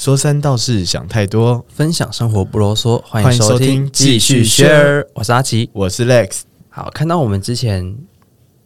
[0.00, 1.62] 说三道四，想太多。
[1.68, 5.06] 分享生活不啰嗦，欢欢迎收听继续 share。
[5.12, 5.68] 我是阿奇。
[5.74, 6.40] 我是 Lex，
[6.70, 7.98] 好，看到我们之前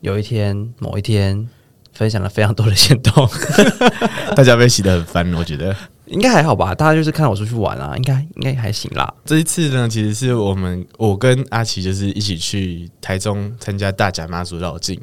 [0.01, 1.49] 有一天某一天
[1.93, 3.29] 分享了非常多的行动，
[4.37, 5.75] 大家被洗得很烦，我觉得
[6.07, 6.73] 应该还好吧？
[6.73, 9.13] 大家就是看我出去玩啊，应该应该还行啦。
[9.25, 15.01] 这一次呢，其实是我们我跟阿奇就是一起去台中参加大甲妈祖绕境，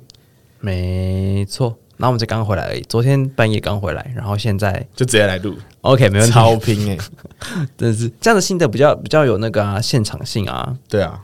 [0.61, 6.97] 没错，然后我们才刚回来而已，昨天半夜刚回来，然后现在就直接来录，OK 没问题，超拼哎、
[7.77, 10.75] 真的是这样的心得比较比较有那个啊现场性啊。
[10.89, 11.21] 对啊，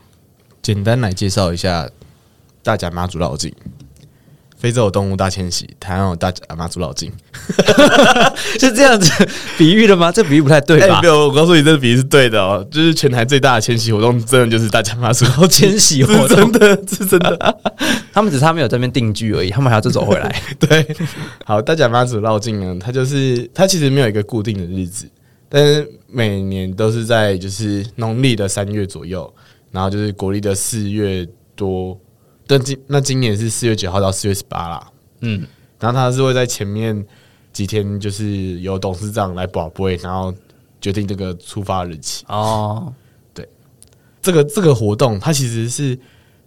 [0.62, 1.90] 简单来介绍一下
[2.62, 3.52] 大甲妈祖绕境。
[4.58, 7.12] 非洲有动物大迁徙，台湾有大甲妈祖绕境。
[8.58, 10.10] 是这样子比喻的吗？
[10.10, 11.06] 这比喻不太对吧哎没？
[11.06, 12.66] 有，我告诉你，这个比喻是对的哦。
[12.70, 15.68] 就是全台最大的迁徙活动，真的就是大甲妈祖绕境。
[15.70, 17.58] 迁徙活动真动，的，是真的。
[18.12, 20.42] 他们只是他没有在那边定居而已，他们还要再走回来。
[20.58, 20.84] 对，
[21.44, 25.08] 好，大甲妈祖绕境呢，它就是它其实没有一个固定的日子，
[25.48, 29.32] 但是每年都是在就是农历的三月左右，
[29.70, 31.24] 然后就是国历的四月
[31.54, 31.96] 多。
[32.48, 35.46] 但今那今年是四月九号到四月十八啦，嗯，
[35.78, 37.06] 然后他是会在前面
[37.52, 40.34] 几天就是由董事长来保会，然后
[40.80, 42.24] 决定这个出发日期。
[42.28, 42.90] 哦，
[43.34, 43.46] 对
[44.22, 45.98] 这个这个活动，它其实是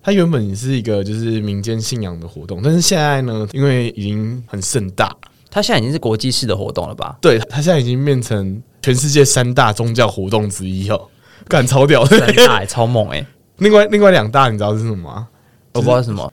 [0.02, 5.16] 它原本是一个就是民间信仰的活动，但是现在呢，因为已经很盛大，
[5.52, 7.16] 它现在已经是国际式的活动了吧？
[7.22, 11.08] 对，它现在已经变成全世界三大宗教活动之一哦，
[11.48, 12.18] 干超屌的。
[12.26, 13.24] 很大、欸，超猛哎、
[13.58, 15.28] 另外另外两大你知道是什么吗？
[15.74, 16.32] 我不知道什么。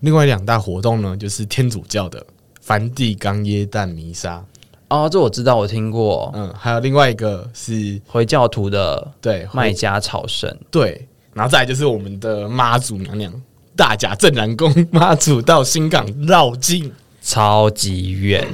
[0.00, 2.24] 另外两大活动呢，就是天主教的
[2.60, 4.44] 梵蒂冈耶诞弥撒，
[4.88, 6.30] 哦，这我知道，我听过。
[6.34, 13.32] 嗯，还有另外一个是回教徒的对麦加朝圣，对，然后再来就是我们的妈祖娘娘
[13.74, 18.46] 大甲镇南宫妈祖到新港绕境，超级远，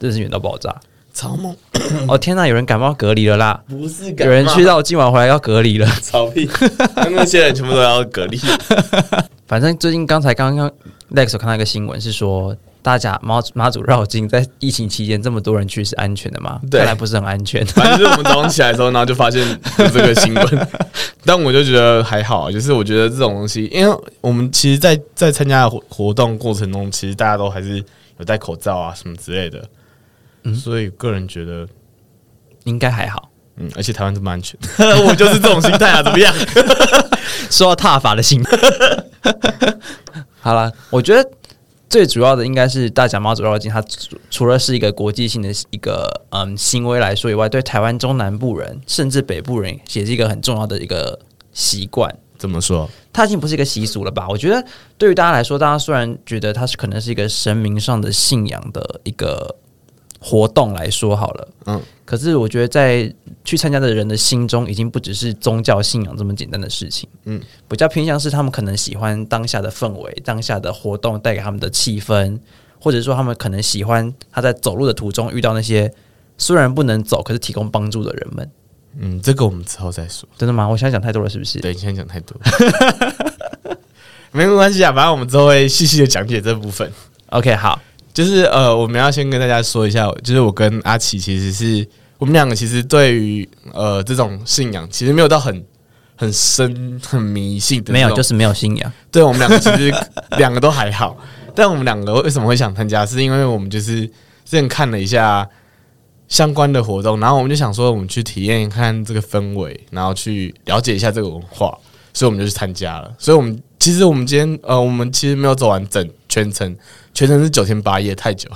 [0.00, 0.74] 真是远到爆炸。
[1.14, 1.54] 超梦，
[2.08, 3.62] 哦天哪，有人感冒隔离了啦！
[3.68, 5.86] 不是有人去到今晚回来要隔离了。
[6.00, 6.48] 草屁，
[6.96, 8.40] 那那些人全部都要隔离。
[9.52, 10.66] 反正最近刚才刚刚
[11.10, 16.58] Lex 有看到一个新闻，是说大家妈妈祖绕境在疫情期间这么多人去是安全的吗？
[16.70, 17.62] 对看来不是很安全。
[17.66, 20.68] 反正就是我们早上起来的时候，然后就发现有这个新闻，
[21.26, 27.76] 但我就觉得还好，就是我觉得这种东西，因为我们其实在，在参加的活活动过程中，其实大家都还是
[28.16, 29.62] 有戴口罩啊什么之类的，
[30.54, 31.68] 所以个人觉得，
[32.64, 33.28] 应该还好。
[33.56, 34.58] 嗯，而且台湾这么安全，
[35.06, 36.34] 我就是这种心态啊，怎么样？
[37.50, 38.42] 说到踏法的心，
[40.40, 41.30] 好了，我觉得
[41.88, 51.18] 最主要的应该是大甲妈祖绕境，它除除了是一个国际性的一个嗯行为来说以外，对台湾中南部人甚至北部人也是一个很重要的一个
[51.52, 52.14] 习惯。
[52.38, 52.88] 怎么说？
[53.12, 54.26] 它已经不是一个习俗了吧？
[54.28, 54.64] 我觉得
[54.98, 59.54] 对于大家来说，大家虽然觉得它是可能是一个神明上的信仰的一个
[60.18, 63.12] 活动来说好了，嗯嗯，可是我觉得在
[63.44, 72.38] 去参加的人的心中，已经不只是宗教信仰这么简单的事情，嗯嗯，比较偏向是他们可能喜欢当下的氛围、当下的活动带给他们的气氛，
[72.78, 75.92] 或者说他们可能喜欢他在走路的途中遇到那些
[76.38, 78.50] 虽然不能走，可是提供帮助的人们。
[78.98, 80.28] 嗯，这个我们之后再说。
[80.36, 80.68] 真的吗？
[80.68, 81.60] 我现在讲太多了，是不是？
[81.60, 82.36] 对，你现在讲太多，
[84.32, 86.90] 没关系啊，反正我们之后会细细的讲解这部分。
[87.30, 87.80] OK，好，
[88.12, 91.88] 就是呃，我们要先跟大家说一下，就是我跟阿奇其实是
[92.22, 95.66] 我们两个其实对于呃这种信仰其实没有到很
[96.14, 98.92] 很深很迷信的，没有，就是没有信仰。
[99.10, 99.92] 对我们两个其实
[100.38, 101.18] 两个都还好，
[101.52, 104.12] 但我们两个为什么会想参加，是因为我们就是之
[104.44, 105.44] 前看了一下
[106.28, 111.76] 相关的活动，然后我们就想说，我们去体验看这个氛围，然后去了解一下这个文化，
[112.14, 113.12] 所以我们就去参加了。
[113.18, 116.76] 所以，我们其实我们今天呃，我们其实没有走完整全程，
[117.12, 118.48] 全程是九天八夜，太久。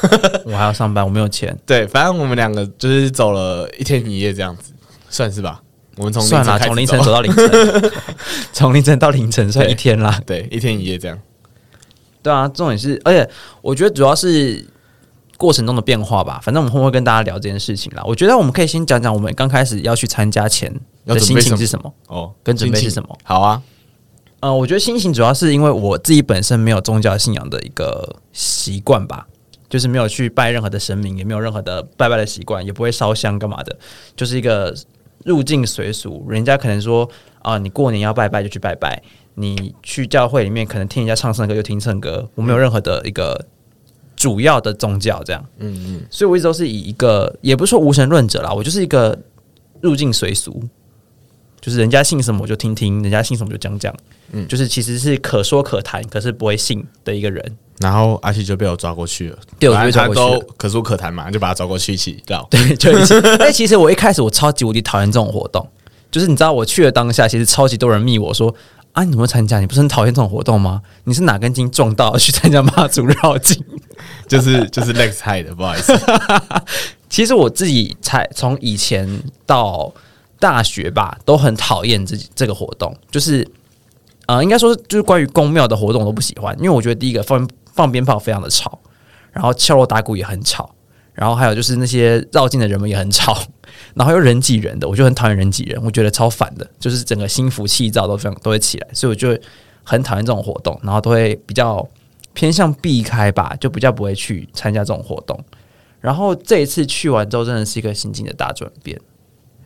[0.46, 1.56] 我还要上班，我没有钱。
[1.66, 4.72] 对，反正我们两个就是走了一天一夜这样子，
[5.08, 5.62] 算是吧。
[5.96, 7.92] 我们从算了，从凌晨走到凌晨，
[8.52, 10.20] 从凌晨到凌晨算一天啦。
[10.24, 11.18] 对一天一夜这样。
[12.22, 13.28] 对啊，重点是，而且
[13.60, 14.64] 我觉得主要是
[15.36, 16.40] 过程中的变化吧。
[16.42, 18.02] 反正我们会不会跟大家聊这件事情啦？
[18.06, 20.72] 我觉得我们可以先讲讲我们刚开始要去参加前
[21.04, 21.92] 的心情是什么。
[22.06, 23.18] 哦，跟准备是什么？
[23.22, 23.60] 好啊，
[24.40, 29.26] 呃，我觉得心情主要是因为我自己本身没有宗教信仰的一个习惯吧，
[29.72, 33.74] 就是没有去拜任何的神明，也没有任何的拜拜的习惯，也不会烧香干嘛的，
[34.14, 34.76] 就是一个
[35.24, 36.26] 入境随俗。
[36.28, 37.08] 人家可能说
[37.40, 39.02] 啊、你过年要拜拜就去拜拜，
[39.36, 43.46] 你去教会里面可能听人家唱圣歌就听圣歌，我没有任何的一个
[44.14, 49.18] 主要的宗教这样，嗯嗯，所以我一直都是以一个也不是说无神论者啦，我就是一个
[49.80, 50.62] 入境随俗，
[51.62, 53.90] 就是人家信什么我就听听，人家信什么就讲讲，
[54.32, 57.56] 嗯嗯，就是其实是可说可谈，可是不会信的一个人。
[57.78, 62.46] 然后阿奇就被我抓过去了，对我就抓过去可说可谈嘛，就把他抓过去一起绕。
[62.50, 63.14] 对，就一起。
[63.38, 65.66] 但其实我一开始我超级无敌讨厌这种活动，
[66.10, 68.54] 就是你知道我去了当下，其实超级多人密我说
[68.92, 69.58] 啊，你怎么会参加？
[69.58, 70.82] 你不是很讨厌这种活动吗？
[71.04, 73.62] 你是哪根筋撞到去参加妈祖绕境？
[74.28, 75.98] 就是就是 Lex 害的，不好意思。
[77.08, 79.92] 其实我自己才从以前到
[80.38, 83.46] 大学吧，都很讨厌这这个活动，就是
[84.26, 88.78] 呃，应该说就是关于宫庙的活动我都不喜欢，因为我觉得第一个放放鞭炮非常的吵，
[89.32, 90.74] 然后敲锣打鼓也很吵，
[91.12, 93.36] 然后还有就是那些绕境的人们也很吵，
[93.94, 99.38] 然后又人挤人的，我就很讨厌人挤人，我觉得超烦的，就是整个心浮气躁都非常都会起来，所以我就
[99.82, 101.86] 很讨厌这种活动，然后都会比较
[102.34, 105.38] 偏向避开吧，就比较不会去参加这种活动。
[106.00, 109.00] 然后这一次去完之后，真的是一个心境的大转变。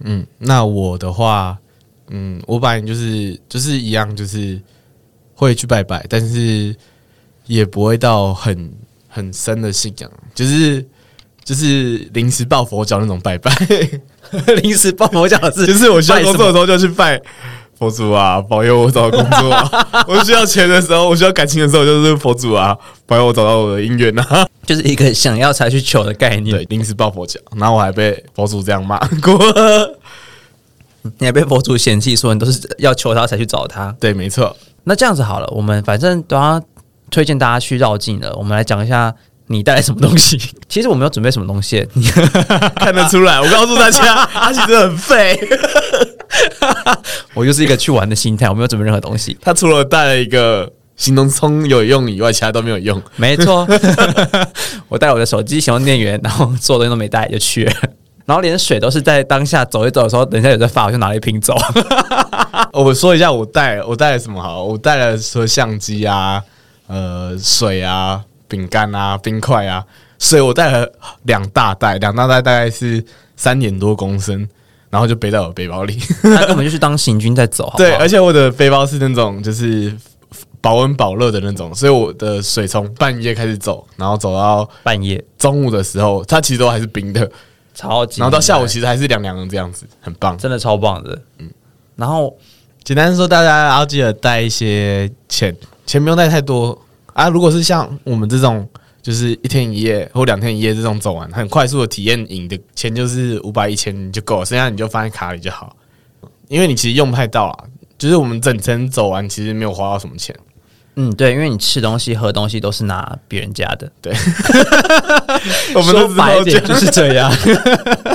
[0.00, 1.58] 嗯，那我的话，
[2.08, 4.60] 嗯，我本来就是就是一样，就是
[5.34, 6.76] 会去拜拜，但是
[7.46, 8.72] 也不会到很
[9.08, 10.84] 很深的信仰，就是
[11.44, 13.52] 就是临时抱佛脚那种拜拜，
[14.62, 17.20] 临时抱佛脚是 就是我需要工作的时候就去拜。
[17.78, 19.70] 佛祖啊，保佑我找到工作、啊！
[20.08, 24.48] 我需要钱的时候，我需要感情的时候，就是佛祖啊，保佑我找到我的姻缘啊！
[24.64, 26.56] 就是一个想要才去求的概念。
[26.56, 29.38] 对，临时抱佛脚，然后我还被佛祖这样骂过。
[31.18, 33.94] 你还被佛祖嫌弃说你都是要求他才去找他。
[34.00, 34.56] 对，没错。
[34.84, 36.58] 那这样子好了，我们反正都要
[37.10, 38.34] 推荐大家去绕境了。
[38.36, 39.14] 我们来讲一下
[39.46, 40.38] 你带来什么东西。
[40.68, 42.06] 其实我没有准备什么东西，你
[42.76, 45.38] 看得出来，我告诉大家，阿奇真的很废。
[47.34, 49.36] 我就是一个去玩的心态，我没有准备任何东西。
[49.40, 53.00] 他除了带了一个行动充有用以外，其他都没有用。
[53.16, 53.66] 没错，
[54.88, 57.72] 我带我的手机、行动电源，然后所有东西都没带就去了。
[58.24, 61.54] 然后连水都是在当下走一走的时候，等一下有在发，我就拿了一瓶走。
[62.72, 64.64] 我说一下，我带我带了什么好？
[64.64, 66.42] 我带了说相机啊，
[66.86, 69.84] 呃，水啊，饼干啊，冰块啊。
[70.18, 70.90] 水我带了
[71.24, 73.04] 两大袋，两大袋大概是
[73.36, 74.48] 三点多公升，
[74.88, 75.98] 然后就背在我背包里。
[76.22, 79.94] 那根本就是当行军在走， 好好对，而且我的背包是那种就是
[80.62, 87.30] 保温保热的那种，所以我的水从半夜开始走，然后走到半夜中午的时候，它其实都还是冰的，
[87.74, 90.36] 超级，然后到下午其实还是凉凉的这样子，很棒。
[90.38, 91.20] 真的超棒的。
[91.38, 91.50] 嗯，
[91.94, 92.34] 然后
[92.82, 95.54] 简单说，大家要记得带一些钱，
[95.86, 96.76] 钱不用带太多
[97.12, 97.28] 啊。
[97.28, 98.68] 如果是像我们这种，
[99.00, 105.74] 就是一天一夜或两天一夜这种走完，很快速的体验营的钱就是五百一千就够了，剩下你就放在卡里就好。
[106.48, 107.64] 因为你其实用不太到啊，
[107.96, 110.34] 就是我们整程走完其实没有花到什么钱。
[110.98, 114.14] 嗯，对，因为你吃东西、喝东西都是拿别人家的，对，
[115.74, 117.30] 我们都说白一点就是这样。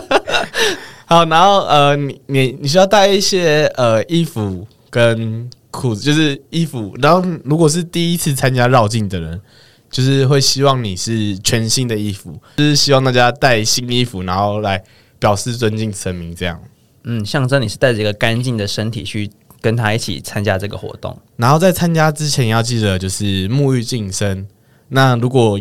[1.06, 6.94] 好，然后呃，你你你需要带一些呃衣服跟裤子，就是衣服。
[7.02, 9.42] 然后如果是第一次参加绕境的人，
[9.90, 14.84] 就是会希望你是全新的衣服，就是希望大家带新衣服，然后来
[15.18, 16.62] 表示尊敬神明，这样。
[17.04, 19.30] 嗯，象征你是带着一个干净的身体去
[19.60, 21.18] 跟他一起参加这个活动。
[21.36, 24.48] 然后在参加之前要记得就是沐浴净身。
[24.88, 25.60] 那如果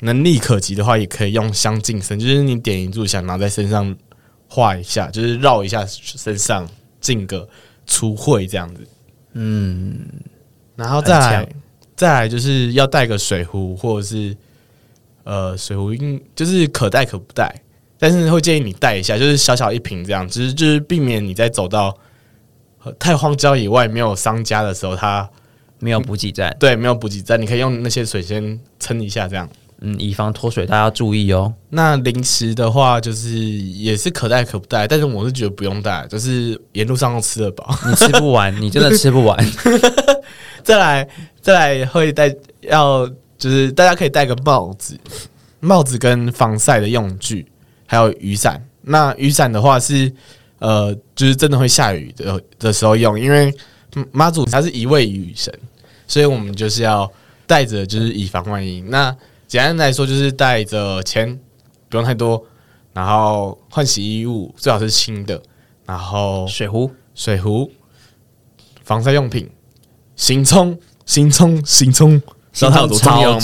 [0.00, 3.94] 能力可及的话，也可以用香净身，就是你点一炷香，然后在身上
[4.48, 6.68] 画一下，就是绕一下身上，
[7.00, 7.48] 净个
[7.86, 8.80] 除秽这样子。
[9.34, 10.06] 嗯，
[10.76, 11.48] 然后再来，
[11.96, 14.36] 再来就是要带个水壶，或者是
[15.24, 17.54] 呃水壶应就是可带可不带，
[17.98, 21.96] 但是会建议你带一下，就是小小一瓶这样，只是就是避免你在走到
[22.84, 25.28] 呃太荒郊野外没有商家的时候，它
[25.78, 29.48] 没有补给站，对没有补给站，你可以用那些水先撑一下这样。
[29.84, 31.52] 嗯，以防脱水，大家要注意哦。
[31.70, 37.76] 那零食的话，就是也是可带可不带，但是我是觉得不用带，就是沿路上都吃得饱。
[37.88, 39.36] 你吃不完，你真的吃不完。
[40.62, 41.08] 再来，
[41.40, 44.96] 再来会带要就是大家可以带个帽子，
[45.58, 47.44] 帽子跟防晒的用具，
[47.84, 48.64] 还有雨伞。
[48.82, 50.12] 那雨伞的话是
[50.60, 53.52] 呃，就是真的会下雨的的时候用，因为
[53.96, 55.52] 嗯妈祖他是一位雨神，
[56.06, 57.10] 所以我们就是要
[57.48, 58.80] 带着，就是以防万一。
[58.82, 59.12] 那
[59.52, 61.38] 简单来说，就是带着钱，
[61.90, 62.42] 不用太多，
[62.94, 65.42] 然后换洗衣物最好是新的，
[65.84, 67.70] 然后水壶，水壶、
[68.82, 69.50] 防晒用品、
[70.16, 72.18] 行充、行充、行充，
[72.50, 73.38] 知道它有多重要。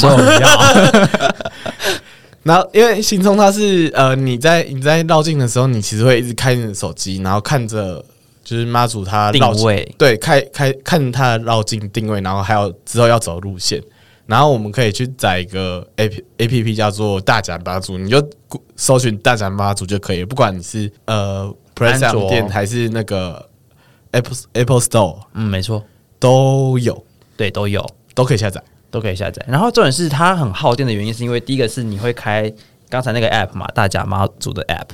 [2.42, 8.02] 然后因为行充它是呃你在你在绕境的时候，你其实会一直开你的手机，然后看着
[8.42, 9.94] 就是妈祖他定位。
[9.98, 13.78] 对，开开看他的绕境定位，然后还有之后要走的路线，
[14.28, 18.22] 然后我们可以去载一个 A P A P P 叫做大展妈祖，你就
[18.76, 23.48] 搜寻大展妈祖就可以了，不管你是呃 s 卓店还是那个
[24.10, 25.82] Apple Apple Store 嗯，没错，
[26.18, 27.04] 都有，
[27.36, 27.84] 对，都有。
[28.14, 28.62] 都可以下载。
[28.90, 29.44] 都可以下载。
[29.46, 32.52] 然后重点是它很耗电的原因，是因为第一个是你会开
[32.88, 34.88] 刚才那个 app 嘛，大甲妈祖的 app，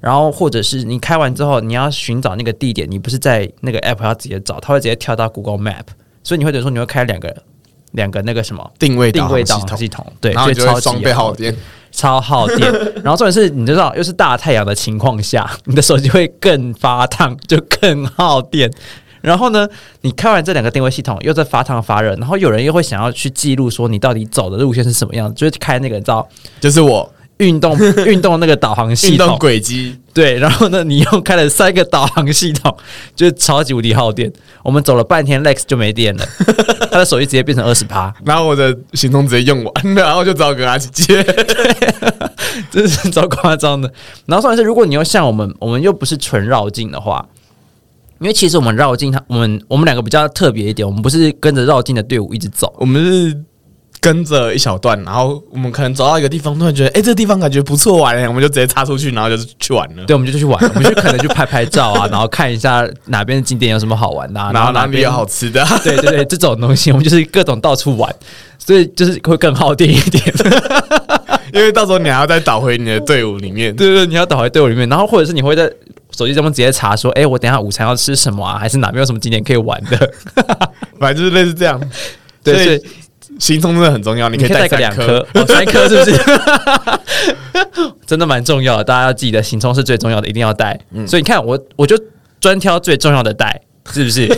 [0.00, 5.86] 然后或者是你开完之后，你要寻找那个地点，你不是在那个 app 要直接找，它会直接跳到 Google Map，
[6.22, 7.34] 所以你会等于说你会开两个
[7.92, 11.56] 两个那个什么定位定位导系统，航系统，对，然后所以超级你就会双倍耗耗电。
[11.90, 12.70] 超耗电。
[13.02, 18.70] 然后重点是，你知道，又是大太阳的情况下， 你的手机会更发烫，就更耗电。
[19.20, 19.66] 然后呢，
[20.02, 26.28] 你开完这两个定位系统，又在发烫发热，然后有人又会想要去记录说你到底走的路线是什么样，就是开那个你知道
[26.60, 27.76] 就是我运动
[28.06, 32.76] 运动那个导航系运动统，轨迹，对，然后呢，你又开了三个导航系统，
[33.16, 34.32] 就是超级无敌耗电。
[34.62, 36.24] 我们走了半天，Lex 就没电了，
[36.90, 41.24] 他的手机直接变成二十趴，然后我的行动直接用完，然后就只好跟他去接。
[42.70, 43.92] 真是超夸张的。
[44.26, 47.24] 然后重点是，如果你要像我们，我们又不是纯绕境的话，
[48.20, 53.44] 因为其实我们绕境，他我们我们两个比较特别一点，我们不是跟着绕境的队伍一直走，我们是
[54.00, 60.04] 跟着一小段，然后我们可能走到一个地方，突然觉得，哎、这个地方感觉不错玩，我们就直接插出去，然后就是去玩了。
[60.04, 68.14] 对，我们就去玩，我们就可能去拍拍照啊， 然后看一下哪边的景点有什么好玩的、啊，然后哪里有好吃的， 对对对，这种东西我们就是各种到处玩，
[68.58, 70.22] 所以就是会更耗电一点。
[71.52, 73.74] 因为到时候你还要再倒回你的队伍里面。
[73.74, 75.68] 对对对，你要倒回队伍里面，然后或者是你会在
[76.14, 78.58] 手机上面直接查说，哎，我等一下午餐要吃什么啊？
[78.58, 80.10] 还是哪边有什么景点可以玩的？
[81.00, 81.80] 反正就是类似这样。
[82.44, 82.80] 对，
[83.38, 86.20] 行动真的很重要，你可以带个两颗，哦，三颗是不是？
[88.06, 90.78] 真的蛮重要的，大家要记得，行充是最重要的，一定要带。
[91.06, 91.98] 所以你看，我我就
[92.40, 93.60] 专挑最重要的带，
[93.92, 94.28] 是不是？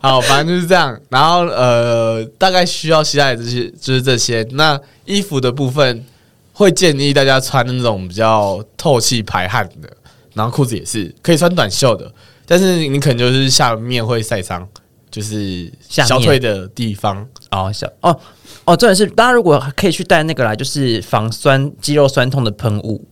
[0.00, 0.98] 好，反正就是这样。
[1.08, 4.46] 然后呃，大概需要携带的这些就是这些。
[4.52, 6.04] 那衣服的部分
[6.52, 9.88] 会建议大家穿那种比较透气排汗的，
[10.34, 12.08] 然后裤子也是可以穿短袖的，
[12.46, 14.66] 但是你可能就是下面会晒伤，
[15.18, 17.26] 就是小腿的地方。
[17.50, 18.16] 哦，小哦
[18.64, 23.04] 哦，重点是大家如果可以去带那个来，就是防酸肌肉酸痛的喷雾。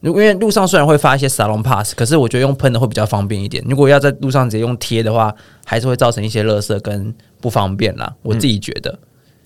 [0.00, 3.64] 如因为路上虽然会发一些 salon pass，可是我觉得用喷的会比较方便一点。
[3.66, 8.14] 如果要在路上直接用贴的话，还是会造成一些垃圾跟不方便啦。
[8.20, 8.98] 我自己觉得、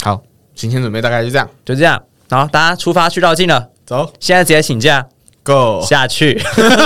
[0.03, 0.21] 好，
[0.57, 2.03] 行前准备大概就这样，就这样。
[2.29, 5.07] 然后大家出发去绕境了，走现在直接请假
[5.49, 5.83] ，Go。
[5.87, 6.39] 下去。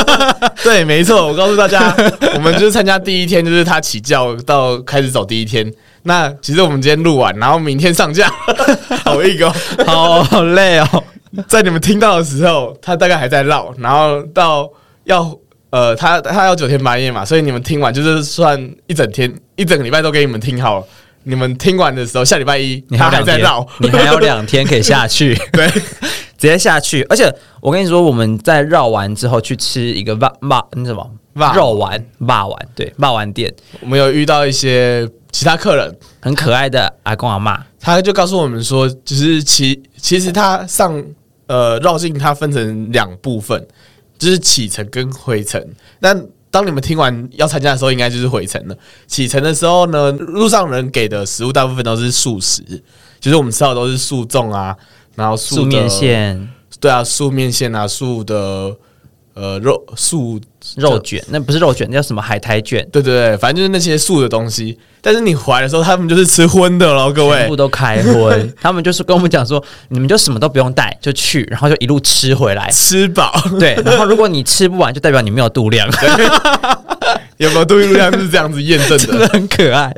[0.63, 1.93] 对，没错，我告诉大家，
[2.35, 5.69] 我们就是参加第一天，就是他起教到开始走第一天。
[6.05, 8.33] 那其实我们今天录完，然后明天上架，
[9.05, 9.53] 好硬哦。
[9.85, 11.05] 好好累哦。
[11.49, 14.69] 在你们听到的时候，他大概还在绕，然后到
[15.05, 15.35] 要
[15.71, 20.87] 呃，他他要九天八夜嘛，所以你们听完就是算一整天，一整个礼拜都给你们听好了。
[21.25, 25.35] 你们听完的时候，下礼拜一他还在绕，，你还有两天可以下去。
[25.53, 25.71] 对，
[26.43, 27.05] 直接下去。
[27.05, 37.65] 而且我跟你说，我们在绕完之后去吃一个霸霸那什么霸肉丸霸丸，对霸丸店，我们有遇到一些其他客人，很可爱的阿公阿妈。
[37.79, 41.03] 他就告诉我们说，就是其其实他上
[41.47, 43.65] 呃绕境它分成两部分，
[44.19, 45.65] 就是启程跟回程。
[46.01, 46.13] 那
[46.51, 48.77] 当你们听完要参加的时候，应该就是回程了。
[49.07, 52.63] 启程的时候呢，路上人给的食物大部分都是素食，
[53.19, 54.77] 就是我们吃到的都是素粽啊，
[55.15, 56.49] 然后素面，线、
[56.81, 58.77] 对啊，素面线啊，素的
[59.35, 60.41] 呃肉素
[60.77, 64.79] 肉卷，那不是肉卷，那叫什么海苔卷，对对对，反正就是那些素的东西。
[65.01, 67.57] 但是你回来的时候，他们就是吃荤的了，各位全部。
[67.57, 68.55] 都开荤。
[68.61, 72.69] 他们就是跟我们讲说，你们就什么都不用带，就去，然后就一路吃回来。
[72.71, 75.89] 吃饱对，然后如果你吃不完，就代表你没有度量，
[77.39, 78.99] 有没有度量是这样子验证的？
[78.99, 79.93] 真的很可爱。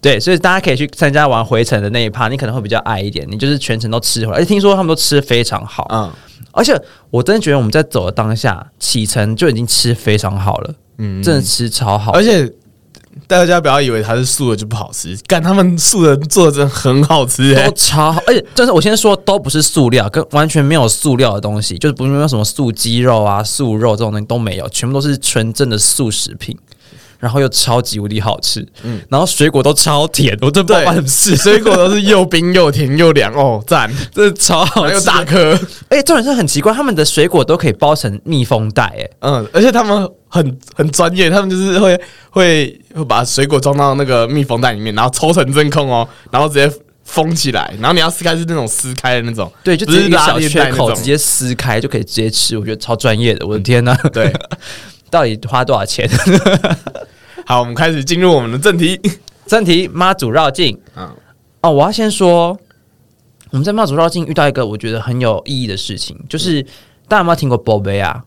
[0.00, 4.38] 对，所以大家可以去参加完回程的那一趴，你可能会比较爱一点，你就是全程都吃回来。
[4.38, 6.10] 而且听说他们都吃的非常好，嗯，
[6.52, 6.80] 而且
[7.10, 12.50] 我真的觉得我们在走的当下，启程就已经吃非常好了，嗯，真的吃超好，而且
[13.26, 26.56] 大家不要以为它是素的就不好吃，干他们素的做的真的很好吃哎、都超好，而且就是我先说都不是塑料，跟完全没有塑料的东西，就是不是没有什么素鸡肉啊、素肉这种东西都没有，全部都是纯正的素食品。
[27.20, 35.50] 然后又超级无敌好吃，嗯，然后水果都超甜，我真不知道对发生什么事，水果都是又冰又甜又凉哦，赞， 真的超好吃，还有大颗，
[35.88, 42.00] 而且重点是很奇怪，他们的水果都可以包成密封袋，哎，嗯，而且他们很很专业，他们就是会
[42.30, 46.72] 会会把水果装到那个密封袋里面，然后抽成真空哦，然后直接
[47.04, 53.94] 封起来，然后你要撕开是那种撕开的那种，对，就直接一个小缺口直接撕开就可以直接吃，我觉得超专业的，我的天呐！
[54.12, 54.32] 对，
[55.10, 56.08] 到底花多少钱？
[57.44, 59.00] 好，我们开始进入我们的正题，
[59.46, 61.10] 正题妈祖绕境，嗯
[61.62, 62.56] 哦，我要先说，
[63.50, 66.62] 我们在妈祖绕境遇到一个我觉得很有意义的事情，就是
[67.08, 68.22] 大家有没有听过宝贝啊？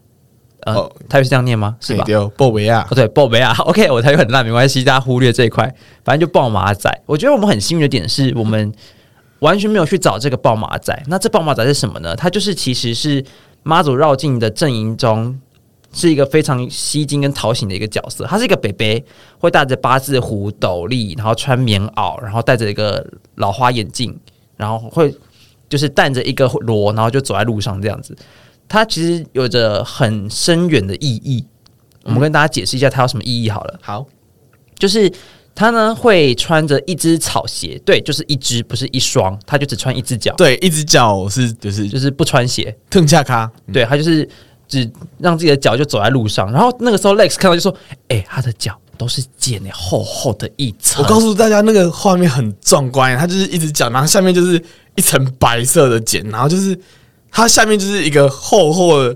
[0.66, 1.76] 呃哦，台语是这样念吗？
[1.82, 2.06] 是吧？
[2.06, 5.66] 丢鲍维亚哦，对，鲍维亚，OK，我台语很烂，没关系，大家忽略这一块。
[6.06, 8.74] 反正就爆马仔，我觉得我们很幸运的点是我们
[9.40, 11.04] 完全没有去找这个爆马仔。
[11.08, 12.16] 那这爆马仔是什么呢？
[12.16, 13.22] 它就是其实是
[13.64, 15.38] 妈祖绕境的阵营中
[15.94, 18.26] 是一个非常吸睛跟讨喜的一个角色。
[18.26, 19.04] 他是一个北北，
[19.38, 24.20] 会戴着八字胡、斗笠，然后穿棉袄，然后戴着一个老花眼镜，
[24.58, 25.16] 然后会
[25.70, 28.18] 就是带着一个锣，然后就走在路上这样子。
[28.68, 31.46] 它其实有着很深远的意义。
[32.04, 33.80] 我们跟大家解释一下它有什么意义好了。
[33.82, 34.06] 好，
[34.78, 35.10] 就是
[35.56, 44.28] 他呢会穿着一只草鞋，对，就是一只，不是一双，他就只穿一只脚，对，一只脚是就是就是不穿鞋，腾恰卡，对他就是
[44.74, 46.52] 只让自己的脚就走在路上。
[46.52, 47.74] 然后那个时候 Lex 看到就说
[48.10, 54.62] ：“哎、他的脚都是茧诶，厚厚的一层。”我告诉大家，那个画面很壮观，他就是一只脚，然后下面就是
[54.96, 56.78] 一层白色的茧，然后就是
[57.32, 59.16] 它下面就是一个厚厚的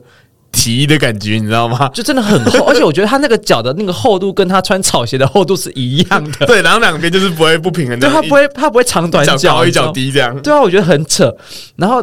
[0.51, 1.87] 皮的感觉，你知道吗？
[1.93, 10.39] 就真的很厚，而且我觉得他那个脚的那个厚度跟他穿草鞋的厚度是一样的，对，然后两边就是不会不平衡的，对他不会他不会长短脚脚高一脚低这样。
[10.41, 11.35] 对啊，我觉得很扯。
[11.75, 12.01] 然后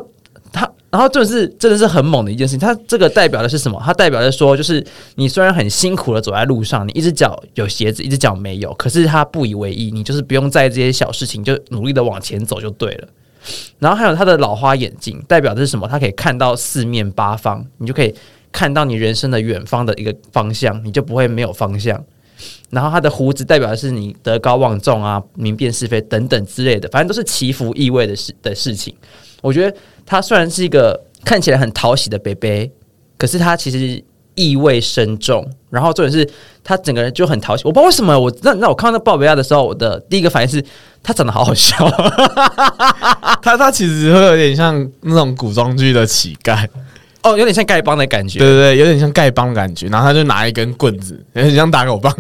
[0.53, 2.61] 他，然后真的是真的是很猛的一件事情。
[2.61, 3.83] 它这个代表的是什么？
[3.85, 4.81] 它代表的说，就是
[5.17, 13.09] 你虽然很辛苦的走在路上，你一只脚有鞋子，一只脚没有，可是他不以为意，你就是不用在意这些小事情，就努力的往前走就对了。
[13.81, 15.89] 然后还有他的老花眼镜，代表的是什么？
[15.89, 18.15] 他可以看到四面八方，你就可以
[18.53, 22.01] 看到你人生的远方的一个方向，你就不会没有方向。
[22.71, 28.95] 然后他的胡子代表的是你德高望重啊、明辨是非等等之类的，反正都是祈福意味的事的事情。
[29.43, 32.71] 我觉得他虽然是一个看起来很讨喜的 baby，，
[33.17, 34.03] 可是他其实
[34.35, 35.49] 意味深重。
[35.71, 36.29] 然后重点是
[36.63, 40.65] 他整个人就很讨喜，我不知道为什么我那那我看到那鲍贝亚的时候，我的第一个反应是
[41.03, 41.77] 他长得好好笑。
[43.43, 46.67] 他他其实会有点像那种古装剧的乞丐，
[47.25, 48.39] 哦，有点像丐帮的感觉。
[48.39, 49.87] 对对对，有点像丐帮的感觉。
[49.89, 52.15] 然后他就拿一根棍子，有点像打狗棒。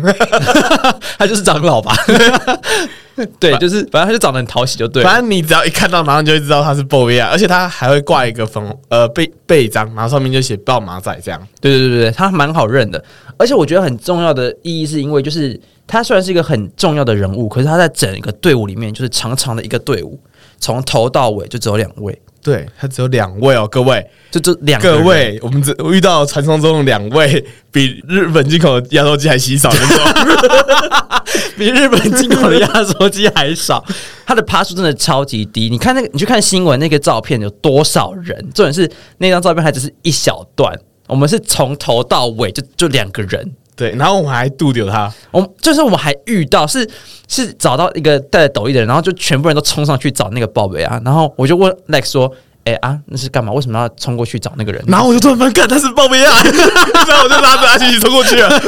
[1.19, 1.95] 他就是长老吧？
[3.38, 5.09] 对，就是反正他就长得很讨喜就对了。
[5.09, 11.40] 反正你只要一看到，马上就会知道他是鲍维亚，而且他还会挂一个粉呃背背章，然后上面就写豹马仔这样。
[11.61, 13.05] 对对对对，他蛮好认的，
[13.37, 20.19] 而且我觉得很重要的意义是因为就是他虽然是一个很重要的人物，可是他在整个队伍里面就是长长的一个队伍，
[20.59, 31.25] 从头到尾就只有两位，对他只有两位哦，各位就这两个各位，我们只遇到传说中的两位 比日本进口的压缩机还稀少的那种。
[31.57, 33.83] 比日本进口的压缩机还少，
[34.27, 35.71] 他的趴数真的超级低。
[35.71, 38.37] 你看那个，你去看新闻那个照片有多少人？
[38.53, 40.77] 重点是那张照片还只是一小段，
[41.07, 43.53] 我们是从头到尾就就两个人。
[43.77, 46.89] 对，然后我们还度丢他，我们就是我们还遇到是
[47.29, 52.33] 是找到一个带着斗笠的人，然后就全部人都冲上去找那个鲍贝啊，然后我就问 Lex 说
[52.65, 53.53] ：“哎、啊，那是干嘛？
[53.53, 56.31] 为什么要冲过去找那个人？”然后我就突然发现，看他是鲍维亚，
[57.09, 58.49] 然后我就拉着阿奇一起冲过去了。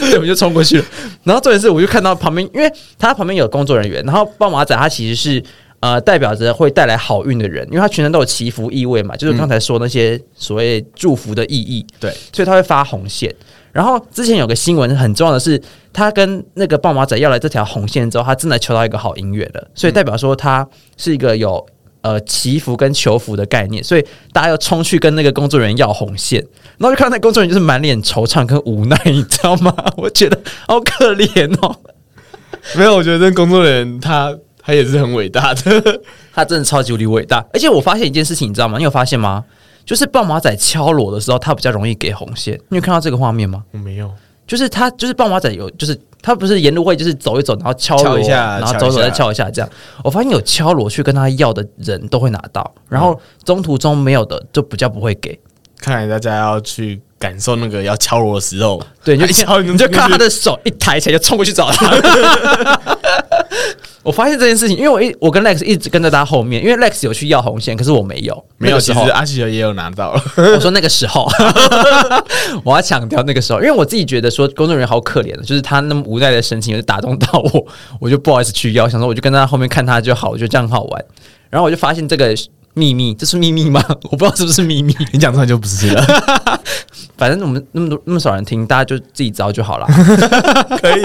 [0.00, 0.84] 对，我们就冲过去了。
[1.22, 5.42] 然后重点是，我就看到旁边，因为他旁边有工作人员，然后豹马仔他其实是
[5.84, 13.34] 呃代表着会带来好运的人，因为他全身都有祈福意味嘛，就是刚才说那些所谓祝福的意义，对，所以他会发红线。
[13.70, 15.60] 然后之前有个新闻很重要的是，
[15.92, 20.66] 他跟那个棒马仔要来这条红线之后，他真的求到一个好音乐了，所以代表说他
[20.96, 21.66] 是一个有。
[22.04, 26.38] 呃，祈福跟求福的概念，所以大家要冲去跟那个工作人员要红线，
[26.76, 29.74] 然后就看到那工作人员就是满脸惆怅跟无奈，你知道吗？
[29.96, 31.74] 我觉得好可怜哦，
[32.76, 36.00] 没有，我觉得这工作人员他他也是很伟大的。
[36.32, 37.44] 他真的超级无敌伟大。
[37.52, 38.78] 而且我发现一件事情，你知道吗？
[38.78, 39.44] 你有发现吗？
[39.84, 42.58] 就是棒马仔敲锣的时候，他比较容易给红线。
[42.70, 43.62] 你有看到这个画面吗？
[43.72, 44.10] 我没有，
[44.46, 49.70] 就是他，就是棒马仔有，就是他不是沿路会就是走一走，然后敲一下然后走走再敲一下，这样。
[50.02, 55.38] 我发现有敲锣去跟他要的人都会拿到，然后中途中没有的就比较不会给。
[55.78, 61.90] 看来大家要去感受那个要敲锣的时候，对，你就还敲你就看他的手一抬起来就冲过去找他。
[64.04, 68.44] 我发现这件事情，因为我一我跟 Lex 一直跟在他后面，因为 Lex 有去要红线，可是我没有。
[68.58, 70.22] 没有，其实阿奇也有拿到了。
[70.54, 71.26] 我说那个时候，
[72.62, 77.66] 我要强调那个时候，因为我自己觉得说工作人员好可怜的，就是他那么无奈的神情，有点打动到我，
[77.98, 81.04] 我就不好意思去要，想说我就跟在他后面看他就好，我觉得这样很好玩。
[81.50, 82.34] 然后我就发现这个
[82.74, 83.82] 秘密，这是秘密吗？
[84.10, 86.04] 我不知道是不是秘密，你讲出来就不是了，
[87.16, 89.86] 反正我们那么多那么少人听，大家就自己知道就好了。
[90.80, 91.04] 可以。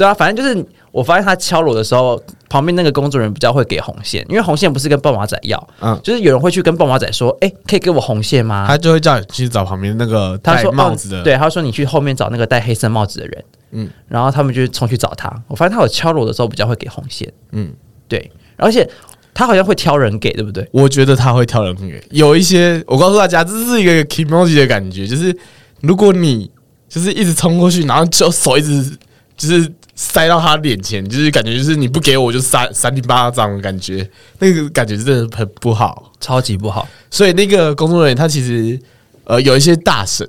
[0.00, 8.64] 对啊，反正就是我发现他敲锣的时候，旁边那个工作人员比较会给红线，因为红线不是跟豹马仔要，嗯就是有人会去跟豹马仔说，哎、可以给我红线吗？
[8.66, 15.30] 他就会叫你去找旁边那个戴帽子的，哦，对，他说你去后面找那个戴黑色帽子的人，嗯嗯，然后他们就冲去找他。
[15.48, 17.70] 我发现他有敲锣的时候比较会给红线，嗯，
[18.08, 18.88] 对，而且
[19.34, 20.66] 他好像会挑人给，对不对？
[20.72, 25.36] 我觉得他会挑人给，有一些我告诉大家，这是一个 emoji 的感觉，就是
[25.82, 26.50] 如果你
[26.88, 28.96] 就是一直冲过去，然后就手一直
[29.36, 34.08] 就是塞到他脸前，就是感觉就是你不给我就扇扇你巴掌的感觉，
[34.38, 36.10] 那个感觉真的很不好。
[36.18, 36.88] 超级不好。
[37.10, 38.80] 所以那个工作人员他其实
[39.24, 40.26] 呃有一些大神，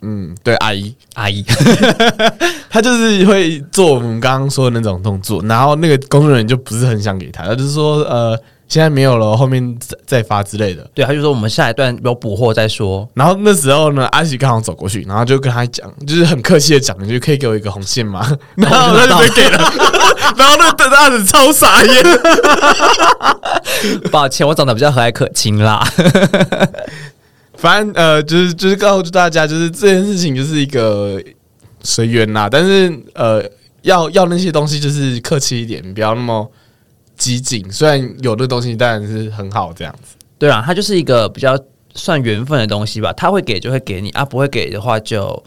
[0.00, 1.44] 嗯，对阿姨，阿姨，
[2.68, 8.36] 他就是会做我们刚刚说的那种动作，然后那个工作人员就不是很想给他，他就是说呃
[8.68, 10.88] 现在没有了，后面再再发之类的。
[10.94, 13.08] 对，他就说我们下一段有补货再说。
[13.14, 18.20] 然后那时候呢，阿喜刚好走过去，然后就跟他讲，就是很客气的讲，你就可以给我一个红线吗？
[18.56, 19.58] 然后他就给了，
[20.36, 22.04] 然后那等阿子超傻眼。
[24.12, 25.82] 抱歉，我长得比较和蔼可亲啦。
[27.56, 31.20] 反正呃，就是就是告诉大家，就是这件事情就是一个
[31.82, 33.42] 随缘啦，但是呃，
[33.82, 36.48] 要要那些东西就是客气一点，不要那么
[37.18, 37.70] 激进。
[37.70, 41.58] 虽然有的东西当然是很好这样子，对啊，它就是一个比较
[41.94, 43.12] 算缘分的东西吧。
[43.12, 45.42] 他会给就会给你啊，不会给的话就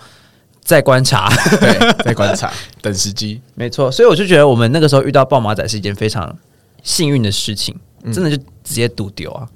[0.63, 1.29] 再观察。
[1.59, 3.41] 对，再观察， 等时机。
[3.55, 6.37] 没错，所以我就觉得我们那个时候遇到爆马仔是一件非常
[6.83, 7.73] 幸运的事情，
[8.13, 9.47] 真的就直接赌丢啊。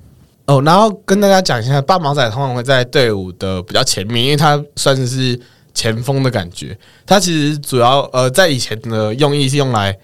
[0.46, 5.40] 哦，然后跟大家讲一下，大毛仔通常会在队伍的比较前面，因为他算是是
[5.74, 6.78] 前锋的感觉。
[7.06, 9.98] 他其实主要呃，在以前的用意是用来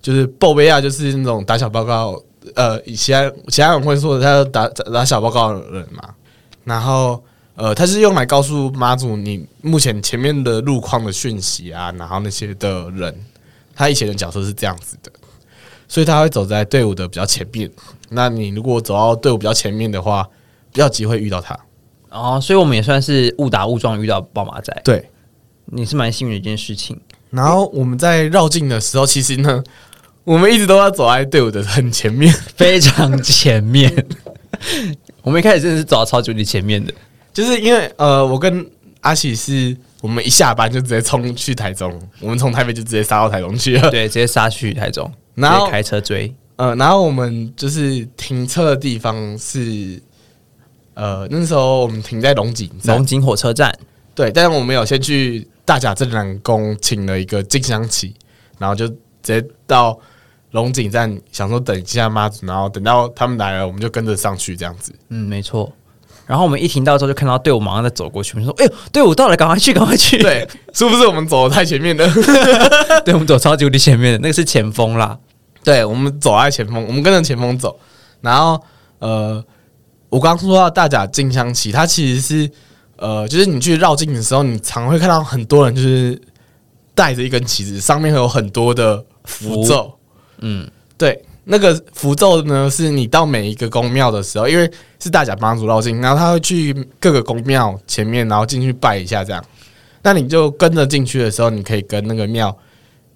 [0.00, 2.22] 就是鲍威亚，就是那种打小报告。
[2.54, 6.14] 呃，以前其他人会说他打打小报告的人嘛。
[6.62, 7.22] 然后
[7.56, 13.14] 呃，他是用来告诉妈祖你目前前面的路况的讯息啊，然后那些的人，
[13.74, 15.10] 他以前的角色是这样子的，
[15.88, 17.70] 所以他会走在队伍的比较前面。
[18.10, 20.28] 那你如果走到队伍比较前面的话，
[20.72, 21.58] 比较机会遇到他。
[22.10, 25.10] 哦，所以我们也算是误打误撞遇到宝马仔，对，
[25.64, 27.00] 你是蛮幸运的一件事情。
[27.30, 29.62] 然后我们在绕境的时候，其实呢，
[30.24, 32.32] 我们一直都要走在队伍的很前面。
[32.56, 33.92] 非常前面。
[35.22, 36.92] 我们一开始真的是走到超级无敌前面的，
[37.32, 38.64] 就是因为呃，我跟
[39.00, 43.90] 阿喜是我们一下班就直接冲去台中，我们从台北就直接杀到台中去了。
[43.90, 46.32] 对，直接杀去台中， 然后开车追。
[46.56, 50.00] 呃，然后我们就是停车的地方是
[50.94, 53.76] 呃，那时候我们停在龙井站龙，井火车站，
[54.14, 58.14] 对，但是我们有先去大甲镇南宫请了一个静香旗，
[58.58, 59.98] 然后就直接到
[60.52, 64.94] 龙井站，想说等一下妈祖，然后等到他们来了，我们就跟着上去这样子。
[65.10, 65.70] 嗯，没错。
[66.24, 72.08] 然后我们一停到之后，就看到队伍马上在走过去，我们说：“哎呦，队伍到了，赶快去，赶快去！”对，是不是我们走的太前面了？
[73.04, 75.16] 对，我们走超级无敌前面的，那个是前锋啦。
[75.62, 77.78] 对，我们走在前锋，我们跟着前锋走。
[78.20, 78.60] 然后
[78.98, 79.44] 呃，
[80.08, 82.50] 我刚刚说到大甲进香旗，它其实是
[82.96, 86.20] 呃，就是你去绕境的时候，你常会看到很多人就是
[86.94, 89.92] 带着一根旗子，上面会有很多的符咒。
[90.38, 99.44] 嗯，对，那个符咒呢，是你到每一个宫庙的时候，因为是大甲帮主绕境，然后他会去各个宫庙前面，然后进去拜一下，这样。
[100.02, 102.56] 那你就跟着进去的时候，你可以跟那个庙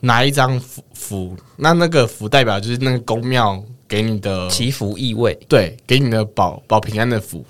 [0.00, 5.38] 拿一张符符，那那个符代表就是那个宫庙给你的祈福意味。
[5.48, 7.44] 对，给你的保保平安的符。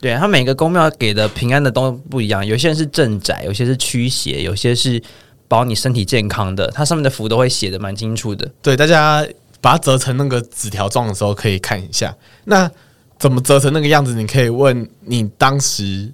[0.00, 5.02] 对他每个宫庙给的平安的都不一样，有些人是镇宅，有些是驱邪，有些是
[5.48, 6.66] 保你身体健康的。
[6.68, 8.48] 它上面的符都会写的蛮清楚的。
[8.60, 9.26] 对，大家
[9.60, 12.14] 把它折成那个纸条状的时候，可以看一下。
[12.44, 12.70] 那
[13.18, 14.14] 怎么折成那个样子？
[14.14, 16.12] 你可以问你当时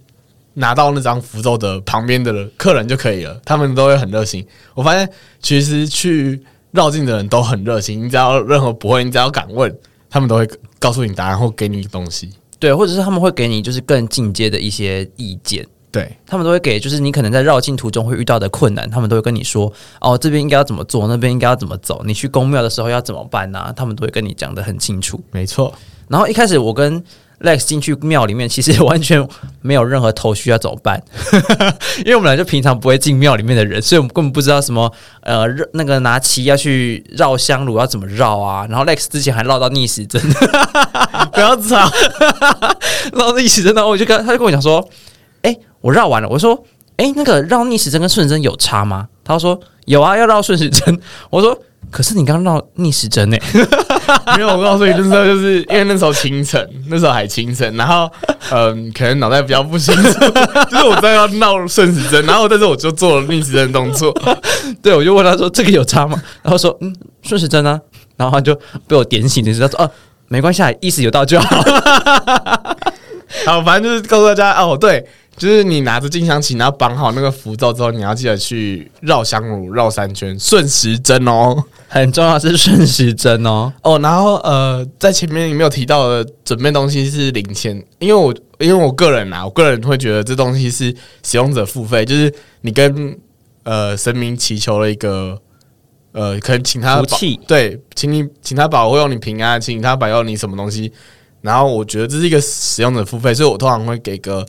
[0.54, 4.46] 拿到那张符咒的旁边的客人就可以了，他们都会很热心。
[4.74, 5.08] 我发现
[5.40, 6.40] 其实去
[6.70, 9.76] 绕境的人都很热心，你只要任何不会，你只要敢问，
[10.08, 12.30] 他们都会告诉你答案或给你东西。
[12.62, 15.66] 对，或者是他们会给你就是更进阶的一些意见。
[15.90, 19.70] 对，他们都会给，就是你可能在绕境途中会遇到的困难，他们都会跟你说，
[20.00, 25.20] 哦，这边应该要怎么做，那边应该要怎么走，你去公庙的时候要怎么办呐、他们都会跟你讲的很清楚。
[25.32, 25.74] 没错。
[26.06, 27.02] 然后一开始我跟
[27.42, 29.26] Lex 进去庙里面，其实完全
[29.60, 31.02] 没有任何头绪要怎么办，
[32.04, 38.66] 因为我们俩就平常不会进庙里面的人，所以我们根本不知道什么呃那个拿旗要去绕香炉要怎么绕啊。
[38.70, 40.20] 然后 Lex 之前还绕到逆时针，
[41.32, 41.90] 不要吵。
[43.12, 44.88] 绕到逆时针，然后我就跟他就跟我讲说，
[45.42, 46.64] 哎、我绕完了，我说，
[46.96, 49.08] 哎、那个绕逆时针跟顺时针有差吗？
[49.24, 51.00] 他说有啊，要绕顺时针。
[51.30, 51.58] 我说，
[51.90, 53.36] 可是你刚刚闹逆时针呢、
[54.36, 58.10] 没有，我告诉你，那时候就是因为那时候清晨，那时候还清晨，然后
[58.50, 60.18] 嗯，可能脑袋比较不清楚，
[60.70, 64.14] 就是我在要闹顺时针，然后但是我就做了逆时针动作，
[64.82, 66.20] 对，我就问他说这个有差吗？
[66.42, 67.80] 然后说嗯，顺时针啊。
[68.14, 68.54] 然后他就
[68.86, 69.90] 被我点醒，就是他说哦、
[70.28, 71.64] 没关系，啊，意思有到就好。
[73.46, 75.04] 好，反正就是告诉大家哦，对，
[75.36, 81.64] 就是你拿着金香旗，然后绑好那个符咒之后，你要记得去绕香炉绕三圈，顺时针哦。
[81.88, 83.70] 很重要是顺时针哦。
[83.82, 93.14] 哦，然后呃，在前面你没有提到的准备东西是零钱，因为我因为我个人啊，我个人会觉得这东西是使用者付费，就是你跟
[93.64, 95.38] 呃神明祈求了一个
[96.12, 100.90] 呃，可能请他保福气对，请你请他保佑你平安，请他保佑你什么东西，
[101.42, 104.46] 然后我觉得这是一个使用者付费，所以我通常会给个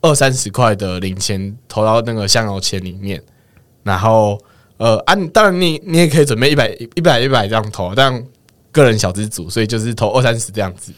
[0.00, 3.22] 二三十块的零钱投到那个香油钱里面，
[3.82, 4.40] 然后
[4.76, 8.24] 呃啊，当然你你也可以准备一百一百一百这样投，但
[8.70, 10.92] 个人小资组，所以就是投二三十这样子。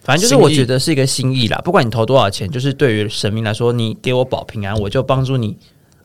[0.00, 5.56] 反正就是我觉得是一个心意啦，不管你投多少钱，就是对于神明来说，你给我保平安，我就帮助你。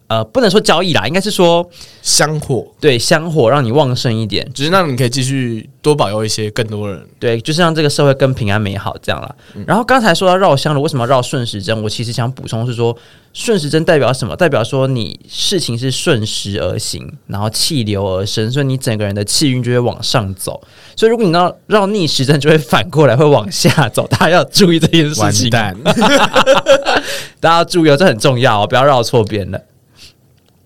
[0.07, 1.69] 呃，不能说交易啦，应该是说
[2.01, 7.05] 香火，对香火让你旺盛一点，只是让你可以继续多保佑一些更多人。
[7.19, 9.35] 对，就是让这个社会更平安美好这样啦。
[9.65, 11.83] 然后刚才说到绕香炉，为什么要绕顺时针？
[11.83, 12.97] 我其实想补充是说，
[13.33, 14.33] 顺时针代表什么？
[14.33, 20.61] 代表说你事情是顺时而行，然后气流而生，所以你整个人的气运就会往上走。
[20.95, 24.07] 所以如果你绕绕逆时针，就会反过来会往下走。
[24.07, 25.77] 大家要注意这件事情，完蛋，
[27.41, 29.59] 大家要注意哦，这很重要哦，不要绕错边了。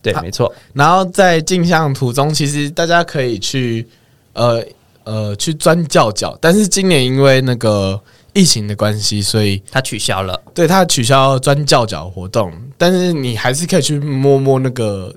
[0.02, 0.52] 对，没错。
[0.74, 3.88] 然后在镜像途中，其实大家可以去
[4.34, 4.64] 呃
[5.04, 8.02] 呃去钻教角，但是今年因为那个
[8.34, 10.42] 疫情的关系，所以它取消了。
[10.54, 15.14] 对它取消钻教角活动，但是你还是可以去摸摸那个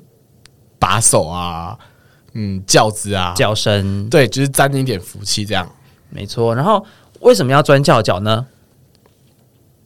[0.79, 1.79] 把手啊，
[2.35, 5.67] 嗯，轿子啊，叫声，对，就是沾一点福气这样。
[6.11, 6.55] 没错。
[6.55, 6.85] 然后
[7.21, 8.47] 为什么要钻教角呢？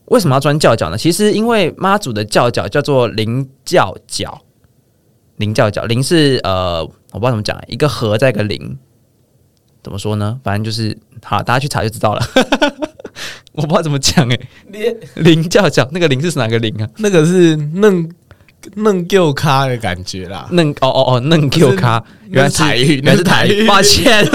[0.05, 0.97] 为什么要钻教角呢？
[0.97, 4.41] 其实因为妈祖的教角叫做灵教角，
[5.39, 8.77] 灵教角，灵是呃，我不知道怎么讲，一个和再一个零，
[9.81, 10.39] 怎么说呢？
[10.43, 12.21] 反正就是好，大家去查就知道了。
[13.53, 14.39] 我不知道怎么讲哎、
[15.15, 16.87] 灵教角那个林是哪个林啊？
[16.97, 18.09] 那个是嫩
[18.75, 24.29] 嫩 Q 咖的感觉啦，嫩哦哦哦，嫩 Q 咖，原来是台语原来是台语，那是台语抱歉，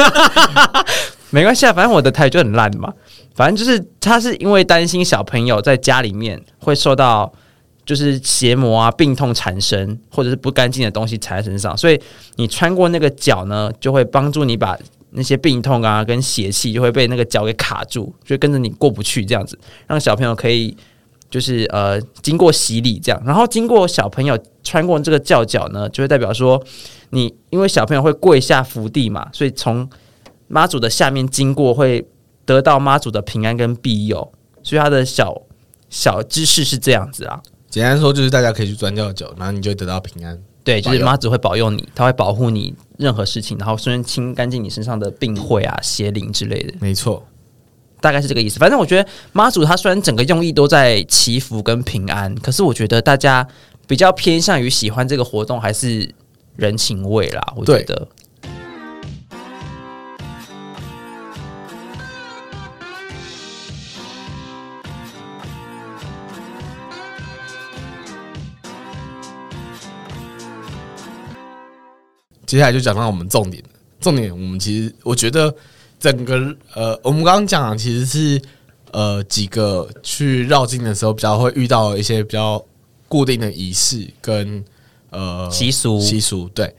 [1.31, 2.93] 没关系啊，反正我的台语就很烂嘛。
[3.35, 7.33] 反正就是他是因为担心小朋友在家里面会受到
[7.85, 12.01] 就是邪魔啊、病痛缠身，或者是不干净的东西踩在身上，所以
[12.37, 14.79] 你穿过那个脚呢，就会帮助你把
[15.11, 20.77] 那些病痛啊跟邪气就会被那个脚给卡住，就跟着你过不去这样子，让小朋友可以
[21.31, 26.63] 就是呃经过洗礼这样，然后经过小朋友穿过这个教脚呢，就会代表说
[27.11, 29.89] 你因为小朋友会跪下伏地嘛，所以从
[30.49, 32.07] 妈祖的下面经过会
[32.45, 35.43] 得到妈祖的平安跟庇佑，所以他的小
[35.89, 37.41] 小知识是这样子啊。
[37.75, 40.41] 简单说就是大家可以去钻教酒，然后你就会得到平安。
[40.63, 47.27] 对，就是妈祖会保佑你，他会保护你任何事情，然后顺便清干净你身上的病秽啊、邪灵之类的，没错，
[48.01, 48.61] 大概是这个意思。
[48.61, 53.45] 反正我觉得妈祖他虽然整个用意都在祈福跟平安，可是我觉得大家
[53.89, 56.09] 比较偏向于喜欢这个活动还是
[56.55, 57.43] 人情味啦。
[57.57, 58.07] 我觉得。
[72.55, 73.69] 接下来就讲到我们重点了，
[74.01, 75.53] 重点我们其实我觉得
[75.99, 78.41] 整个呃，我们刚刚讲的其实是
[78.93, 82.65] 呃几个去绕境的时候比较会遇到一些比较
[83.09, 84.65] 固定的仪式跟
[85.11, 85.99] 呃习俗。
[85.99, 86.73] 习俗对，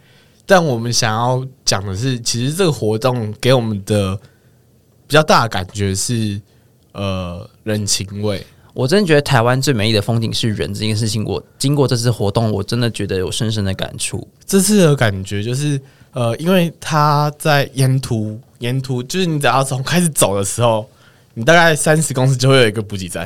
[0.45, 4.15] 但我们想要讲的是，其实这个活动给我们的
[5.05, 6.39] 比较大的感觉是
[6.93, 14.27] 呃人情味，我真的觉得台湾最美丽的风景是人这件事情，我经过这次活动，我真的觉得有深深的感触。
[14.45, 15.79] 这次的感觉就是，
[16.11, 20.85] 呃，因为他在沿途沿途，就是你只要从开始走的时候，
[21.35, 23.25] 你大概三十公尺就会有一个补给站。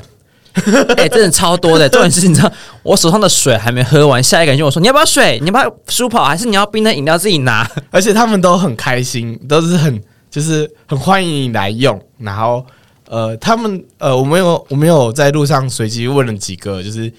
[0.97, 1.87] 哎、真的超多的。
[1.89, 2.51] 重点是，你知道
[2.83, 5.39] 我手上的水还没喝完，下一个人就我说：“你要不要水？
[5.39, 6.25] 你要不要舒跑？
[6.25, 11.99] 还是你要冰的饮料自己拿而且他们都很开心，都是很就是很欢迎你来用。
[12.17, 12.65] 然后
[13.09, 17.11] 呃，他们呃，我们有我们有在路上随机问了几个就是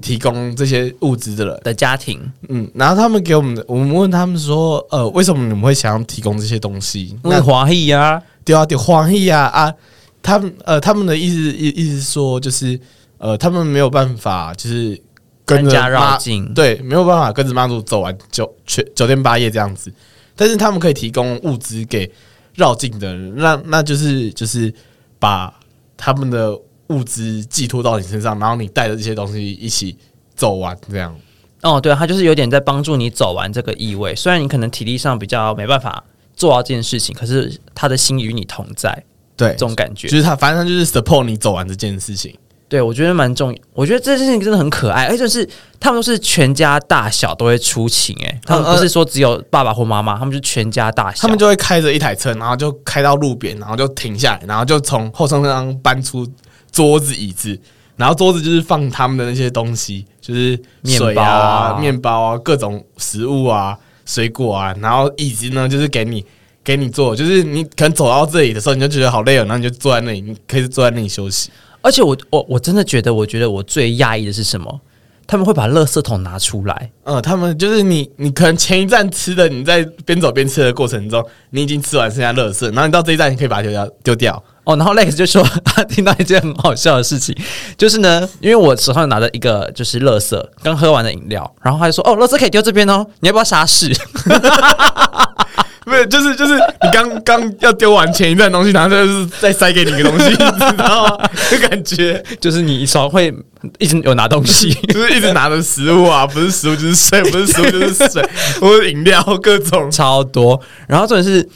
[0.00, 2.20] 提供这些物资的人，的家庭？
[2.48, 7.18] 嗯，然后他们给我们的，我们问他们说，呃，为什么你们会想要提供这些东西？
[7.24, 9.74] 那华裔呀，对啊，对华裔呀啊！
[10.22, 12.78] 他们呃，他们的意思意意思是说，就是
[13.18, 15.00] 呃，他们没有办法，就是
[15.44, 15.70] 跟着
[16.54, 19.92] 对，没有办法跟着妈祖走完九全九天八夜这样子，
[20.34, 22.10] 但是他们可以提供物资给
[22.54, 24.72] 绕境的人，那那就是就是
[25.24, 25.50] 把
[25.96, 26.54] 他们的
[26.88, 29.96] 物资寄托到你身上，然后你带着这些东西一起
[30.34, 31.16] 走完，这样
[31.62, 34.14] 哦，对，他就是有点在帮助你走完这个意味。
[34.14, 36.04] 虽然你可能体力上比较没办法
[36.36, 39.02] 做到这件事情，可是他的心与你同在，
[39.34, 40.18] 对这，种感觉就。
[40.18, 42.36] 是他，反正他就是 support 你走完这件事情。
[42.66, 43.58] 对，我觉得蛮重要。
[43.72, 45.48] 我觉得这件事情真的很可爱，而且是
[45.78, 56.26] 他们都是全家大小都会出勤，哎，他们不是说只有爸爸或妈妈，他们就全家大小，他们就会开着一台车，然后就开到路边，然后就停下来，然后就从后车厢搬出
[56.72, 57.56] 桌子椅子，
[57.96, 66.24] 然后桌子就是放他们的那些东西，就是水啊、面包啊、各种食物啊、水果啊，然后椅子呢就是给你
[66.64, 71.50] 给你坐，就是你可能走到这里的时候，你就觉得好累哦，然后你就坐在那里，你可以坐在那里休息。
[71.84, 74.80] 而且我我我真的觉得，我觉得我最讶异的是什么？
[75.26, 76.90] 他们会把垃圾桶拿出来。
[77.04, 84.42] 嗯，他们就是你，你可能前一站吃的，你在边走边吃的过程中，你已经吃完剩下垃圾，然后你到这一站，你可以把它丢掉丢掉。
[84.64, 87.36] 哦，然后 Lex 就说 他听到一件很好笑的事情，
[87.76, 93.92] 就是呢，因为我手上拿着一个就是垃圾，刚喝完的饮料，然后他就说：“哦，垃圾可以丢这边哦，你要不要沙士？”
[95.84, 101.30] 不是，就是就是你刚刚要丢完前一段东西，然后就是再塞给你一个东西， 你知道吗？
[101.50, 103.32] 就感觉就是你手会
[103.78, 108.22] 一直有拿东西， 就是一直拿着食物啊，不是食物就是水，不是食物就是水，
[108.60, 110.60] 或者饮料各种超多。
[110.86, 111.46] 然后重点是，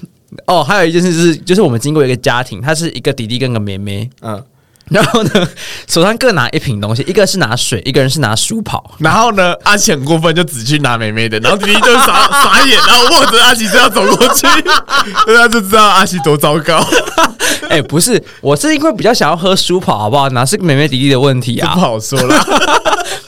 [0.46, 4.42] 哦，还有一件事是，就是我们经过一个家庭，他是一个弟弟跟个妹妹，嗯。
[4.92, 5.48] 然后呢，
[5.86, 8.94] 手上各拿一瓶东西，一个是拿水，一个人是拿书跑。
[8.98, 11.38] 然后呢，阿奇很过分，就只去拿妹妹的。
[11.40, 14.46] 然后弟弟就傻傻眼，然后望着阿奇这样走过去，
[15.26, 16.82] 大家就知道阿奇多糟糕。
[17.68, 20.28] 哎，不是，我是因为比较想要喝书跑，好不好？
[20.30, 21.74] 哪是美妹弟弟的问题啊？
[21.74, 22.44] 不好说了。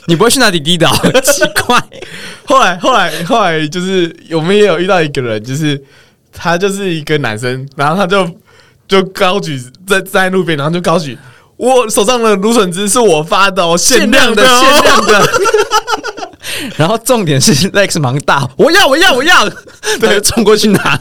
[0.07, 0.87] 你不会去拿弟弟的，
[1.23, 1.79] 奇怪。
[2.47, 5.81] 后来，后来，后来，就是我们也有遇到一个人，就是
[6.33, 8.29] 他就是一个男生，然后他就
[8.89, 11.17] 就高举在在路边，然后就高举。
[11.61, 15.29] 我手上的芦笋汁是我发的，限量的，限量的。
[16.77, 19.49] 然后重点是 Lex 忙大，我要，我要，我要，
[20.01, 20.99] 对，冲过去拿。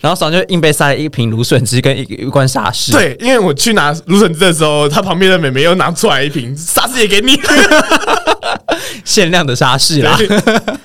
[0.00, 2.92] 然后手上就硬被塞了一瓶芦笋汁跟一一罐沙士。
[2.92, 7.38] 对，因为我去拿芦笋汁的时候，他旁边的妹妹又拿出来一瓶沙士也给你，
[9.04, 10.16] 限量的沙士啦，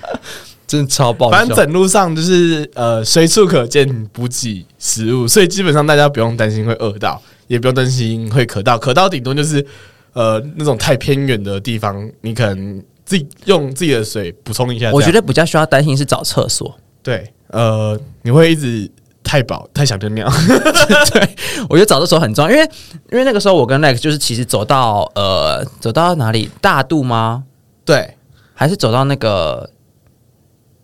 [0.65, 1.29] 真的超爆。
[1.29, 7.21] 反正整路上就是呃随处可见补给食物，所以基本上大家不用担心会饿到。
[7.51, 9.65] 也不用担心会渴到，渴到顶多就是
[10.13, 14.89] 呃那种太偏远的地方，你可能自己用自己的水补充一下。
[14.93, 16.73] 我觉得比较需要担心是找厕所。
[17.03, 18.89] 对，呃，你会一直
[19.21, 20.29] 太饱，太想尿尿。
[21.11, 21.35] 对，
[21.67, 22.63] 我觉得找的时候很重要，因为
[23.11, 27.43] 因为那个时候我跟 Lex 就是其实走到呃走到哪里大渡吗？
[27.83, 28.15] 对，
[28.53, 29.69] 还是走到那个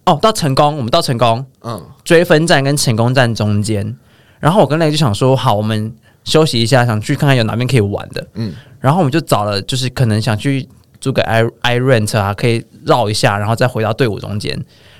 [0.03, 3.95] 哦到成功，我们到成功，嗯，追分站跟成功站中间，
[4.41, 5.95] 然后我跟 Lex 就想说，好，我们。
[6.27, 8.27] 休息一下，想去看看有哪边可以玩的。
[8.33, 10.67] 嗯，然后我们就找了，就是可能想去
[10.99, 14.53] 租个 i i rent 啊，可以绕一下，然后再回到队伍中间。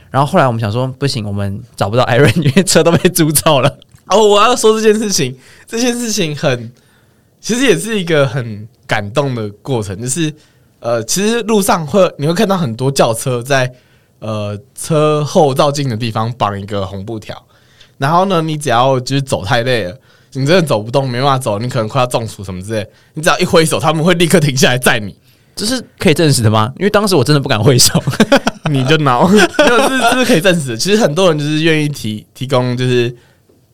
[0.10, 3.78] 然后后来我们想说，不行，我们找不到 i rent，因为车都被租走了。
[4.08, 5.38] 哦，我要说这件事情，
[5.68, 6.72] 这件事情很，
[7.42, 10.02] 其实也是一个很感动的过程。
[10.02, 10.34] 就是
[10.80, 13.70] 呃，其实路上会你会看到很多轿车在
[14.20, 17.46] 呃车后照镜的地方绑一个红布条，
[17.98, 19.98] 然后呢，你只要就是走太累了。
[20.34, 22.88] 你真的走不动，没办法走，你可能快要中暑什么之类。
[23.13, 25.16] 你只要一挥手，他们会立刻停下来载你，
[25.56, 26.72] 这是可以证实的吗？
[26.78, 28.02] 因为当时我真的不敢挥手，
[28.70, 30.78] 你就挠，没有，这这是可以证实的。
[30.78, 33.16] 其实很多人就是愿意提提供，就是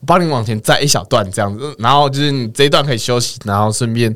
[0.05, 4.15] 帮你往前载一小段这样子，然后就是你这一段可以休息，然后顺便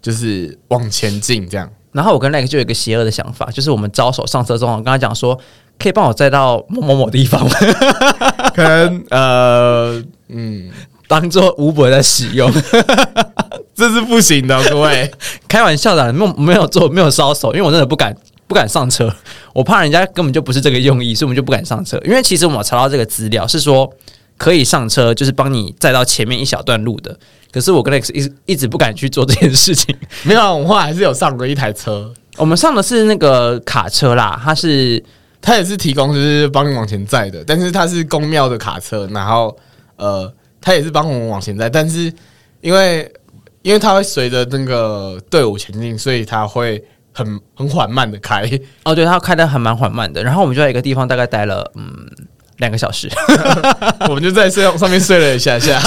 [0.00, 1.68] 就是往前进这样。
[1.90, 5.36] 然后我跟那个就有一个邪恶的想法，就是我们招手上车之后，我跟他讲说，
[5.78, 7.48] 可以帮我载到某某某地方，
[8.54, 10.70] 可能呃嗯。
[11.08, 12.52] 当做五本在使用，
[13.74, 15.10] 这是不行的，各位。
[15.48, 18.14] 开玩笑的，没有没有做，没有烧手，因为我真的不敢
[18.46, 19.10] 不敢上车，
[19.54, 21.98] 我怕人家根本就不是这个用意，所以我们就不敢上车。
[22.04, 23.90] 因为其实我们查到这个资料是说
[24.36, 27.18] 可以上车，就是帮你载到前面一小段路的。
[27.50, 29.96] 可是我跟 X 一一直不敢去做这件事情。
[30.24, 35.02] 没有，我们还是有上过一台车，我们上的是那个卡车啦，它是
[35.40, 39.56] 它也是提供就是帮你往前载的，但是它是公庙的卡车，然后
[39.96, 40.30] 呃。
[40.60, 42.12] 他也是帮我们往前载，但是
[42.60, 43.10] 因为
[43.62, 48.48] 因为他会随着那个队伍前进，所以他会很很缓慢的开。
[48.84, 50.22] 哦，对，他开的还蛮缓慢的。
[50.22, 52.06] 然后我们就在一个地方大概待了嗯
[52.58, 53.08] 两个小时，
[54.08, 55.80] 我们就在睡上面睡了一下下。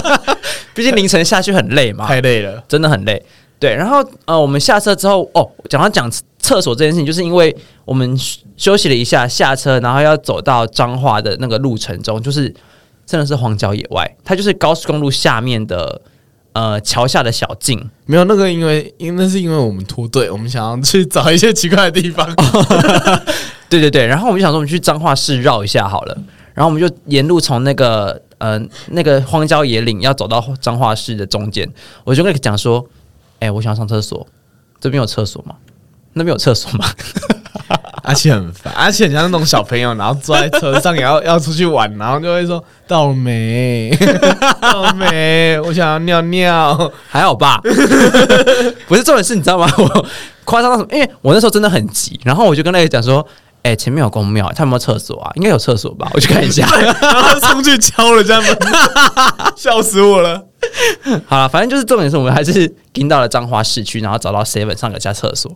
[0.74, 3.22] 毕竟凌晨下去很累嘛，太累了，真的很累。
[3.58, 7.54] 对，然后呃，我们下车之后，哦，讲到讲厕所这件事情，就是因为
[7.84, 8.16] 我们
[8.56, 12.54] 休息了一下，下车，然后要走到彰化的那个路程中，就是。
[13.08, 16.02] 真的是荒郊野外，它就是高速公路下面的
[16.52, 17.88] 呃桥下的小径。
[18.04, 22.28] 没有那个，因为因为那是因为我们脱队，我们想要去找一些奇怪的地方。
[23.70, 26.14] 对对对，然后我们就想说，我们去彰化市绕一下好了。
[26.52, 31.66] 然后我们就沿路从那个呃那个荒郊野岭要走到彰化市的中间，
[32.04, 32.86] 我就跟你讲说，
[33.38, 34.26] 哎、我想要上厕所，
[34.80, 35.54] 这边有厕所吗？
[36.12, 36.84] 那边有厕所吗？
[38.08, 43.90] 而且很烦，而且很像那种小朋友，然后坐在车上也要 要出去玩，然后就会说到了没？
[44.60, 45.60] 到了没？
[45.60, 46.90] 我想要尿尿。
[47.08, 47.60] 还好吧，
[48.88, 49.70] 不是重点是，你知道吗？
[49.76, 50.06] 我
[50.44, 50.88] 夸张到什么？
[50.92, 53.26] 因为我那时候真的很急，然后我就跟那个讲说
[53.62, 55.30] ：“哎、前面有公庙，他有没有厕所啊？
[55.34, 56.08] 应该有厕所吧？
[56.14, 56.66] 我去看一下。
[56.80, 58.56] 然后冲去敲了家门，
[59.56, 60.42] 笑死我了。
[61.26, 65.50] 好了，反正就是重点是我们还是进到了彰化市区，然后找到 Seven 上个家厕所。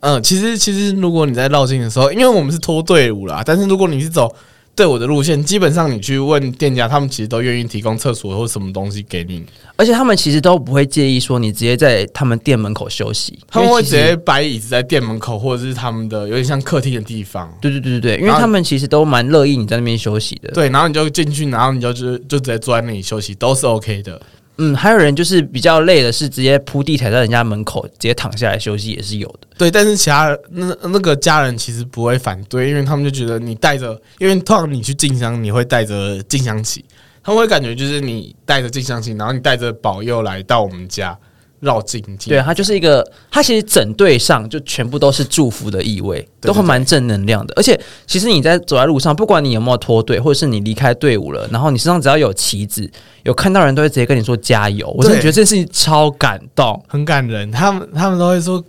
[0.00, 4.32] 嗯，其实其实如果你在绕境的时候，因为我们是拖队伍啦，但是如果你是走
[4.76, 9.44] 队伍的路线，基本上你去问店家，他们其实都愿意提供厕所或什么东西给你，
[9.74, 17.52] 而且他们其实都不会介意说你直接在他们店门口休息，他们会直接摆椅子在店门口，或者是他们的有点像客厅的地方。
[17.60, 20.52] 对对对对对，因为他们其实都蛮乐意你在那边休息的。
[20.52, 24.20] 对，然后你就进去，然后你就就就直接坐在那里休息，都是 OK 的。
[24.60, 29.46] 嗯，还有人就是比较累的是直接铺地毯在人家门口直接躺下来休息也是有的。
[29.56, 36.84] 对，但是其他人那那个家人其实不会反对，因为他们就觉得你带着，因为通常你去进香，你会带着进香旗，
[37.22, 41.16] 他们会感觉就是你带着进香旗，然后你带着保佑来到我们家
[41.60, 42.28] 绕境进。
[42.28, 47.52] 对，它就是一个，它其实整队上就全部都是祝福的意味，都会蛮正能量的。
[47.56, 52.88] 而且，其实你在走在路上，不管你有没有脱队，或者是你离开队伍了，然后你身上只要有旗子，
[53.24, 54.88] 有看到人都会直接跟你说加油。
[54.96, 56.82] 我真的觉得这件事情超感动。
[56.88, 57.50] 很感人。
[57.50, 58.62] 他们他们都会说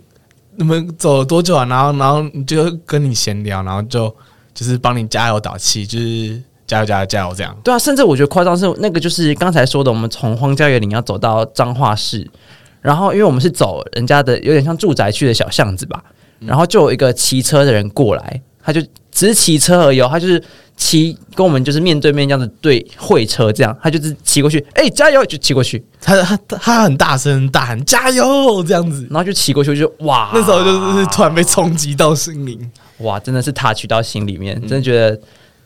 [0.56, 1.64] 你们走了多久啊？
[1.64, 4.14] 然后然后就跟你闲聊，然后就
[4.52, 7.56] 就是帮你加油打气，就是加油加油加油这样。
[7.64, 12.28] 对啊，甚至我觉得夸张是那个，就是刚才说的，我们从荒郊野岭要走到彰化市，
[12.80, 16.02] 然后因为我们是走人家的有点像住宅区的小巷子吧，
[16.40, 20.42] 然后就有一个骑车的人过来，他就只是骑车而已、哦，他就是
[20.76, 29.06] 骑跟我们就是面对面这样子对会车这样，他就是骑过去，哎、加油就骑过去，他他他很大声大喊加油这样子。
[29.10, 32.70] 然后就骑过去就哇，那时候就是突然被冲击到心灵。
[32.98, 35.18] 哇，真的是 touch 到心里面，真的觉得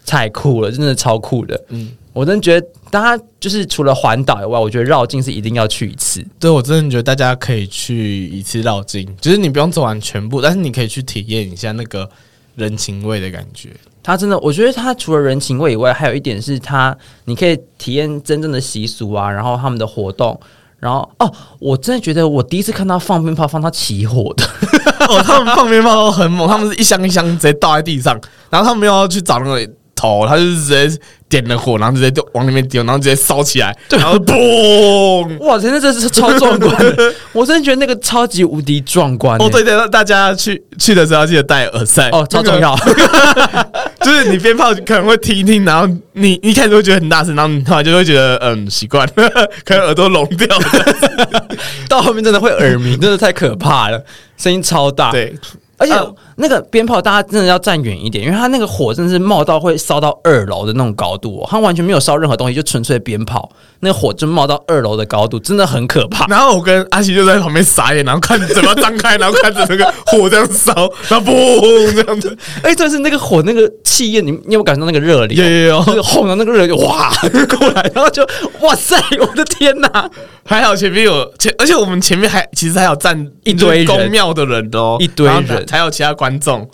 [0.07, 1.61] 太酷了，真的超酷的。
[1.69, 6.25] 嗯，我真的觉得，大家就是除了环岛以外，我觉得绕境是一定要去一次。
[6.39, 12.09] 对我真的觉得大家可以去一次绕境，就是你不用走完全部，但是你可以去体验一下那个
[12.55, 13.71] 人情味的感觉。
[14.03, 20.39] 它真的，我觉得它除了人情味以外，还有一点是它，你可以体验真正的习俗啊，然后他们的活动。
[20.81, 24.45] 然后哦，我真的觉得我第一次看到放鞭炮放到起火的，
[25.09, 29.67] 哦，他们放鞭炮都很猛，他们是一箱一箱直接倒在地上，然后他们又要去找那个
[30.05, 35.39] 头，他就是直接点了火，然后直接就往里面丢，然后直接烧起来，然后嘣！
[35.39, 39.45] 哇，真的这是超壮观的， 我真的觉得那个超级无敌壮观、欸。
[39.45, 42.77] 哦，对对，大家去去的时候要记得戴耳塞哦，超重，要。
[42.87, 43.69] 那个
[44.05, 49.09] 就是你鞭炮可能会听一听，然后你你一开始会觉得很大声，然后你后来就会觉得嗯习惯，
[49.65, 51.49] 可能耳朵聋掉了。
[51.89, 54.05] 到后面真的会耳鸣，真的太可怕了，
[54.37, 55.35] 声音超大。，对，
[55.79, 56.05] 而且啊
[56.37, 66.27] 那个鞭炮大家真的要站远一点，因为它那个火真的是冒到会烧到二楼的那种高度、哦，它完全没有烧任何东西，就纯粹鞭炮，那个火就冒到二楼的高度，真的很可怕。
[66.27, 70.75] 然后我跟阿奇就在旁边傻眼，然后看嘴巴张开，然后看着那个火这样烧，
[71.09, 75.35] 然后嘣这样子，哎，但是那个火那个气焰，你你有没有感受到那个热力？
[75.37, 77.13] 有有有就是轰的那个热就哇
[77.59, 78.27] 过来，然后就
[78.61, 80.11] 哇塞，我的天哪！
[80.47, 86.67] 还好前面有前，而且我们前面还其实还有站一堆人就是公庙的人哦，一堆人还有其他观众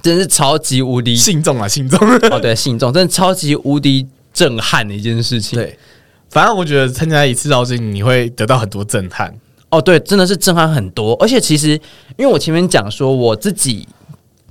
[0.00, 1.98] 真是超级无敌信众啊信众。
[2.30, 5.58] 哦，对，信众真的超级无敌震撼的一件事情。
[5.58, 5.76] 对，
[6.30, 9.34] 反正我觉得参加一次绕境，你会得到很多震撼。
[9.70, 11.14] 哦，对，真的是震撼很多。
[11.14, 11.70] 而且其实，
[12.16, 13.88] 因为我前面讲说我自己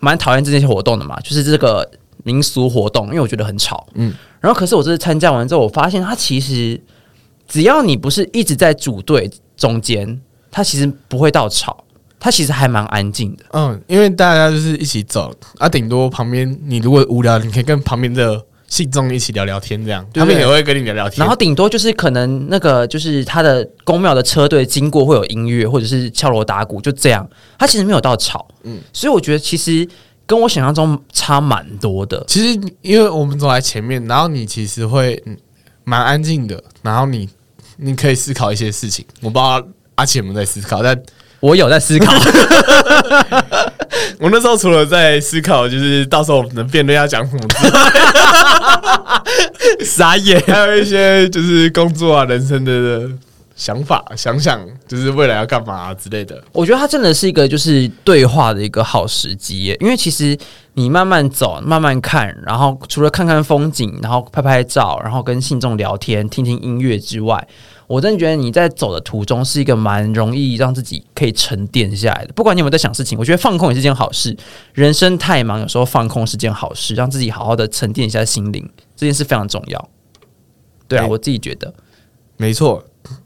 [0.02, 1.90] 蛮讨厌这些活动的嘛，就是这个
[2.26, 3.88] 民俗活动，因为我觉得很吵。
[3.94, 6.82] 嗯嗯，然后可是我这次参加完之后，我发现它其实
[7.48, 10.20] 只要你不是一直在组队中间，
[10.52, 11.86] 它其实不会到吵，
[12.24, 13.44] 它其实还蛮安静的。
[13.52, 21.20] 嗯，因为大家就是一起走啊，顶多旁边你如果无聊，你可以跟旁边的信众一起聊聊天，这样对他们也会跟你聊聊天。
[21.20, 27.30] 然后顶多就是可能那个就是他的公庙的车队经过会有音乐或者是敲锣打鼓，就这样。
[27.60, 29.86] 它其实没有到吵，嗯，所以我觉得其实
[30.26, 32.24] 跟我想象中差蛮多的。
[32.26, 35.38] 其实因为我们走在前面，然后你其实会嗯
[35.84, 37.28] 蛮安静的，然后你
[37.76, 39.06] 你可以思考一些事情。
[39.20, 39.62] 我不知道
[39.96, 40.98] 阿奇有没有在思考，但
[41.44, 42.14] 我有在思考，
[44.18, 47.42] 我那时候除了在思考，就是到时候我们的辩论要讲什么
[49.84, 50.42] 傻眼。
[50.48, 53.10] 还有一些就是工作啊、人生的
[53.58, 56.42] 想法，想想就是未来要干嘛之类的。
[56.54, 60.38] 我觉得它真的是一个就是对话的一个好时机耶，因为其实
[60.76, 67.46] 你慢慢走，慢慢看，然后除了看看风景，然后拍拍照，然后跟信众聊天，听听音乐之外，
[67.88, 72.34] 我真的觉得你在走的途中是一个蛮容易让自己可以沉淀下来的。
[72.34, 74.36] 不管你有没有在想事情，我觉得放空也是件好事。
[74.74, 79.90] 人生太忙，有时候放空是件好事，让自己好好的沉淀一下心灵，这件事非常重要。
[80.88, 81.74] 对啊，对我自己觉得，
[82.38, 82.84] 没错，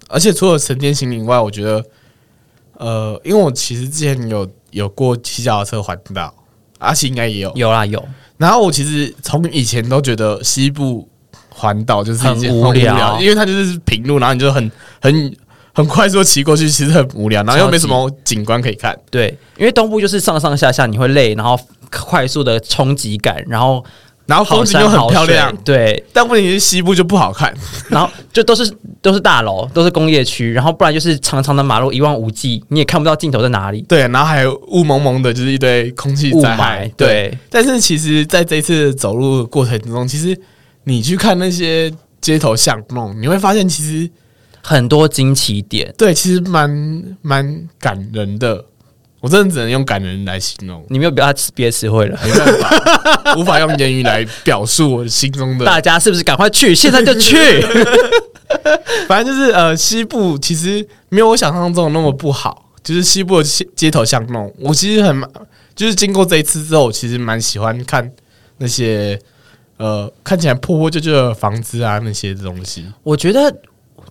[0.08, 1.86] 而且除了沉淀心灵外，我觉得，
[2.78, 6.34] 呃，因为我其实之前有有过骑脚踏车环岛，
[6.80, 7.52] 阿奇应该也有。
[7.56, 8.04] 有啦有，
[8.38, 11.10] 然后我其实从以前都觉得西部
[11.60, 15.36] 环岛就是很无聊因为它就是平路，然后你就很很
[15.74, 18.96] 很快速地骑过去，其实很无聊，然后又没什么景观可以看。
[19.10, 21.60] 对，因为东部就是上上下下你会累，然后
[21.92, 23.84] 快速的冲击感，然后
[24.28, 27.54] 然后风景又很漂亮对，但问题是西部就不好看。
[27.90, 36.92] 然后就都是都是大楼，都是工业区，然后不然就是长长的马路一望无际，你也看不到尽头在哪里，对，然后还有雾蒙蒙的，就是一堆空气雾霾。。
[36.98, 40.38] 对，但是其实在这一次走路的过程中，其实
[40.88, 44.10] 你去看那些街头巷弄，你会发现其实
[44.64, 45.94] 很多惊奇点。
[45.98, 48.64] 对，其实蛮蛮感人的。
[49.20, 55.66] 我真的只能用感人来形容，你没有别的别的词汇了，没办法，无法用言语来表述我心中的。
[55.66, 56.74] 大家是不是赶快去？
[56.74, 57.36] 现在就去！
[59.10, 65.22] 反正就是呃，西部其实没有我想象中的那么不好，就是西部的街街头巷弄，我其实很
[65.76, 68.10] 就是经过这一次之后，我其实蛮喜欢看
[68.60, 69.20] 那些
[69.78, 72.86] 呃看起来破破旧旧的房子啊那些东西。
[73.04, 73.56] 我觉得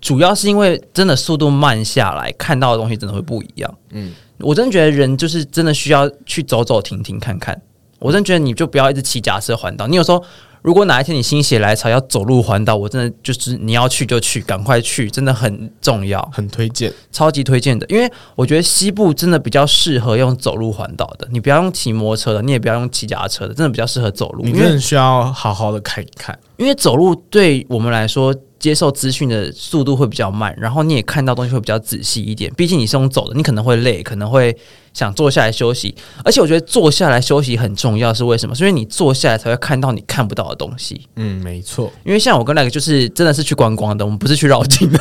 [0.01, 3.79] 主要是因为真的速度慢下来，看到的东西真的会不一样。
[3.91, 7.61] 嗯嗯，我真的觉得人就是真的需要去走走停停看看。
[7.99, 9.87] 我真的觉得你就不要一直骑脚踏车环岛。
[9.87, 10.23] 你有时候
[10.67, 17.87] 如果哪一天你心血来潮要走路环岛，我真的就是你要去就去，赶快去，真的很重要，很推荐，超级推荐的。
[17.89, 24.43] 因为我觉得西部真的比较适合用走路环岛的，你不要用骑摩托车的，你也不要用骑脚踏车的，真的比较适合走路。
[24.43, 26.37] 你真的需要好好的看一看。
[26.57, 28.35] 因为走路对我们来说，
[28.67, 32.53] 接受资讯的速度会比较慢，然后你也看到东西会比较仔细一点。
[32.57, 34.57] 毕竟你是用走的，你可能会累，可能会
[34.93, 35.95] 想坐下来休息。
[36.25, 38.57] 而且我觉得坐下来休息很重要，是为什么？
[38.57, 41.01] 是因为你坐下来才会看到你看不到的东西。
[41.15, 44.99] 嗯，没错，因为像我跟那个就是真的是去观光的，我们不是去绕境的。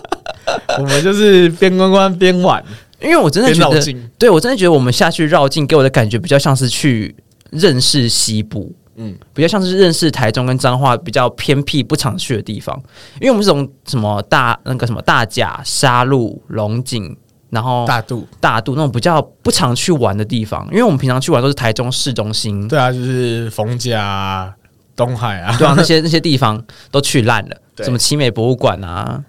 [0.80, 2.64] 我们就是边观光边玩，
[3.02, 3.78] 因为我真的觉得。
[4.16, 7.14] 对我真的觉得我们下去绕境给我的感觉比较像是去
[7.50, 8.74] 认识西部。
[9.00, 12.76] 嗯，比较像是认识台中跟彰化比较偏僻不常去的地方，
[13.20, 17.16] 因为我们是从什么大那个什么大甲、沙鹿、龙井，
[17.50, 24.52] 然后大肚，大肚那种比较不常去玩的地方，因为我们平常去玩都是台中市中心，对啊，就是逢甲啊、
[24.96, 29.22] 东海啊，对啊，那些 那些地方都去烂了，什么奇美博物馆啊，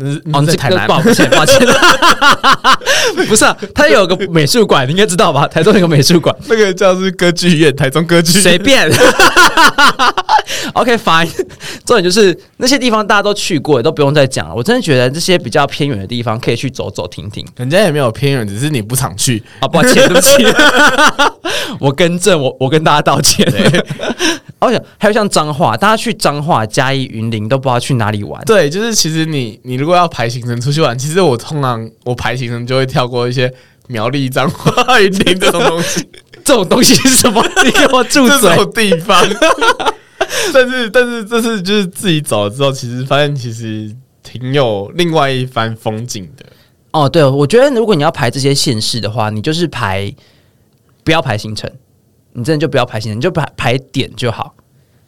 [0.00, 1.58] 哦，那是在台南，抱歉抱歉，
[3.28, 5.46] 不是啊，他有个美术馆，你应该知道吧？
[5.48, 8.42] 台中有个美术馆， 那个叫是歌剧院，台中歌剧院。
[8.42, 8.90] 随便。
[10.74, 11.28] OK fine，
[11.84, 14.54] 重点就是那些地方大家都去过，都不用再讲了。
[14.54, 17.46] 我真的觉得这些比较偏远的地方可以去走走停停。
[17.56, 19.42] 人家也没有偏远，只是你不常去。
[19.60, 20.30] 啊，抱歉，对不起，
[21.80, 23.46] 我更正，我我跟大家道歉。
[24.58, 28.42] 而且还有像彰化，大家去彰化、嘉义、云林都不知道去哪里玩。
[28.44, 33.50] 对，就是其实你你如果要排行程出去玩，其实我通常我排行程就会跳过一些
[33.86, 36.06] 苗栗、彰化、云林这种东西，
[36.44, 37.42] 这种东西是什么？
[37.64, 38.54] 你给我住这！
[38.54, 39.26] 种地方。
[40.54, 46.46] 但是但是这次就是自己走了之后，其实发现其实挺有另外一番风景的。
[46.92, 50.12] 哦，对，我觉得如果你要排这些县市的话，你就是排
[51.04, 51.70] 不要排行程，
[52.32, 54.54] 你真的就不要排行程，你就排排点就好。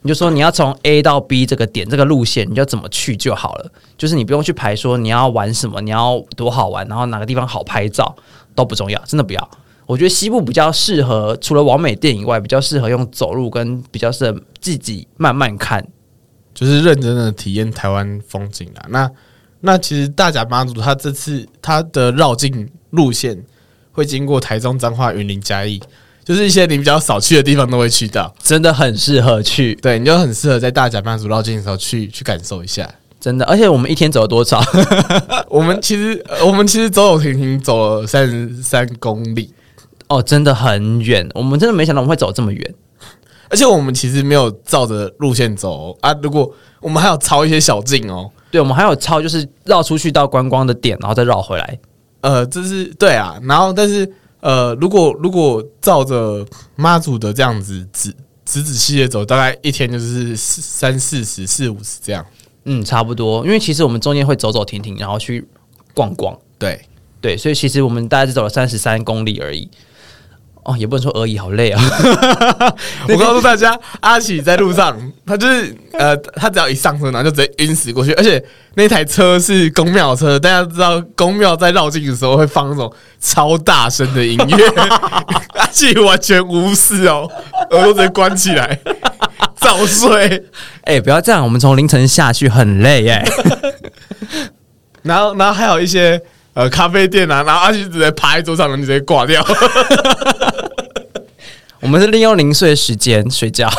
[0.01, 3.71] 你就说你要从 A 到 B 这个点这个路线，你就怎么去就好了。
[3.97, 8.13] 就是你不用去排说你要玩什么，你要多好玩，然后哪个地方好拍照
[8.53, 9.49] 都不重要，真的不要。
[9.85, 15.85] 我觉得西部比较适合，除了完美店以外，比较适合用走路跟比较适合自己慢慢看。
[16.53, 18.85] 就是认真的体验台湾风景啊。
[18.89, 19.09] 那
[19.61, 23.43] 那其实大甲妈祖他这次他的绕境路线
[23.91, 25.81] 会经过台中、彰化、云林、嘉义，
[26.23, 28.33] 就是一些你比较少去的地方都会去到。
[28.41, 32.87] 真的很适合去，对，你就很适合在大甲妈祖绕境的时候去去感受一下。
[33.19, 33.43] 真的。
[33.45, 34.61] 而且我们一天走了多少？
[35.49, 39.51] 我们其实呃我们其实走走停停走了三十三公里，
[40.13, 41.27] 哦，真的很远。
[41.33, 42.75] 我们真的没想到我们会走这么远。
[43.49, 46.11] 而且我们其实没有照着路线走哦啊。
[46.23, 51.79] 如果我们还有抄一些小径哦，对，我们还有抄就是绕出去到观光的点，然后再绕回来。
[52.21, 53.39] 呃，这是对啊。
[53.43, 56.43] 然后但是呃，如果如果照着
[56.75, 58.11] 妈祖的这样子仔
[58.43, 62.25] 仔仔细细的走，大概一天就是四三四十四五十这样。
[62.65, 63.45] 嗯，差不多。
[63.45, 65.47] 因为其实我们中间会走走停停，然后去
[65.93, 66.35] 逛逛。
[66.57, 66.81] 对，
[67.21, 69.69] 对，所以其实我们大概只走了三十三公里而已。
[70.65, 71.81] 哦，也不能说而已，好累啊！
[73.09, 78.13] 我告诉大家，阿喜在路上， 他就是呃，他只要一上车，然后就直接晕死过去。
[78.13, 78.43] 而且
[78.75, 84.67] 那台车是公庙车，大家知道公庙在绕境的时候会放那种超大声的音乐，
[85.59, 87.29] 阿喜完全无视哦，
[87.71, 88.79] 耳朵直接关起来，
[89.55, 90.45] 早睡。
[90.83, 93.25] 哎、不要这样，我们从凌晨下去很累哎、
[95.01, 96.21] 然后，然后还有一些
[96.53, 99.45] 呃咖啡店啊，然后阿喜直接趴在桌上，然后直接挂掉。
[101.83, 103.69] 我们是利用零碎的时间睡觉。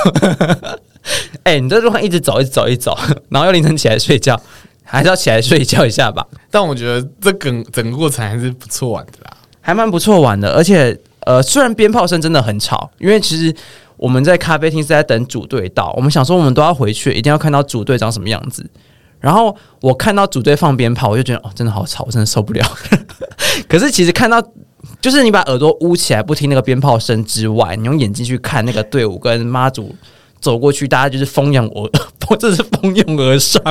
[1.43, 2.97] 哎、你在路上一直走，一直走，一直走，
[3.31, 4.39] 然后又凌晨起来睡觉，
[4.85, 9.37] 还是要起来睡觉一下吧，但我觉得这整整个过程还是不错玩的啦。
[9.61, 10.53] 还蛮不错玩的。
[10.53, 13.55] 而且，呃，虽然鞭炮声真的很吵，因为其实
[13.97, 18.69] 我们在咖啡厅是在等组队到，我们想说我们都要回去，一定要看到组队长什么样子。
[19.21, 22.63] 然后我看到组队放鞭炮，我就觉得哦，真的好吵，我真的受不了。
[23.67, 24.43] 可是其实看到，
[25.01, 29.95] 就是你把耳朵捂起来不听那个鞭炮声之外，你用眼睛去看那个队伍跟妈祖
[30.41, 33.63] 走过去，大家就是蜂拥而， 这是蜂拥而上，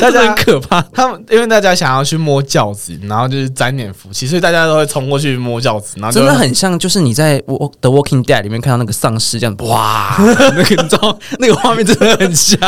[0.00, 0.80] 大家很可怕。
[0.92, 12.58] 他们因为大家想要去摸轿子，然后就是沾点福气，所以大家都会冲过去摸轿子，然后真的很像，就是你在《我的 Walking Dead》里面看到那个丧尸这样，哇， 那个你知道那个画面真的很像，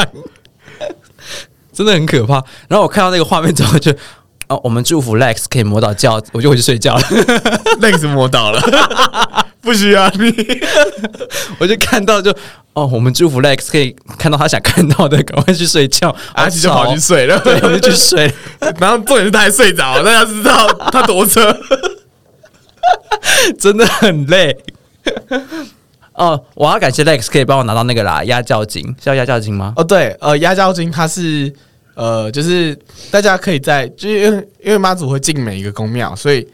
[1.73, 2.43] 真的很可怕。
[2.69, 3.93] 然后我看到那个画面之后就，
[4.51, 7.03] 哦，我们祝福 Lex 可以摸到觉，我就回去睡觉了。
[7.81, 8.61] Lex 摸到了，
[9.63, 10.35] 不需要你。
[11.61, 12.35] 我就看到就，
[12.73, 16.15] 哦，我们祝福 Lex 可以看到他想看到的，赶快去睡觉。
[16.35, 18.75] 阿奇就跑去睡了，对，我就去睡了。
[18.81, 21.57] 然后重点是他还睡着了，大家知道他多车。
[23.57, 24.57] 真的很累。
[26.15, 29.75] 哦，我要感谢 Lex 可以帮我拿到那个啦，压轿金是要压轿金吗？
[29.77, 31.55] 哦，对，呃，压轿金它是
[31.95, 32.79] 呃，就是
[33.11, 36.47] 大家可以在，就因为因为妈祖会进每一个宫庙，所以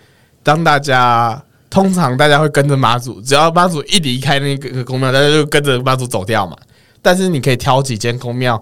[0.43, 6.57] 当大家通常大家会跟着妈祖，只要妈祖一离开那个宫庙，大家就跟着妈祖走掉嘛。
[7.03, 8.61] 但是你可以挑几间宫庙，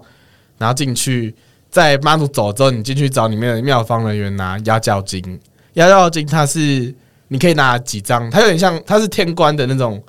[0.57, 1.33] 然后进去，
[1.71, 5.39] 在妈祖走之后，你进去找里面的庙方人员拿压轿金。
[5.73, 6.93] 压轿金它是
[7.27, 10.01] 你可以拿几张，它有点像它是天官的那种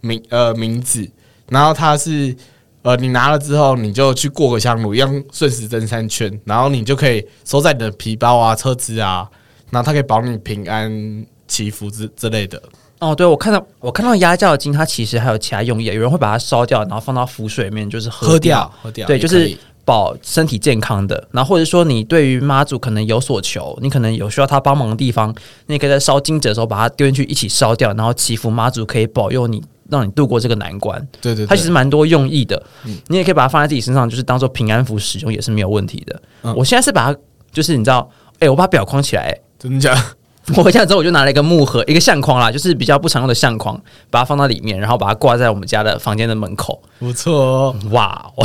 [0.00, 1.06] 名呃名字，
[1.48, 2.34] 然后它是
[2.82, 9.28] 呃你拿了之后，你就去过个香炉，一样顺时针三圈，然后你就可以收在你的皮包啊、车子啊，
[9.70, 12.60] 然后它可以保你平安祈福之之类的。
[12.98, 18.72] 哦，对，我看到我看到压轿金，它其实还有其他用意，有人会把它烧掉，然后放到浮水里面，就是喝掉。
[18.80, 21.28] 喝掉，对，就是保身体健康的。
[21.32, 25.34] 然后或者说你对于妈祖可能有所求，你可能有需要他帮忙的地方，
[25.66, 29.60] 你也可以在烧金纸的时候把它丢进去一起烧掉，然后祈福妈祖可以保佑你，
[29.90, 31.00] 让你度过这个难关。
[31.20, 32.62] 对对对，它其实蛮多用意的，
[33.08, 36.22] 你也可以把它放在自己身上，就是当做平安符使用，也是没有问题的。
[36.42, 37.18] 嗯我现在是把它，
[37.52, 38.08] 就是你知道，
[38.40, 40.02] 哎、我把表框起来、真的假的？
[40.56, 43.80] 我回家之后，我就拿了一个木盒，一个相框啦，就是比较不常用的相框，
[44.10, 46.82] 把它放到里面，然后把它挂在我们家的房间的门口。
[46.98, 48.44] 不错哦，哇，我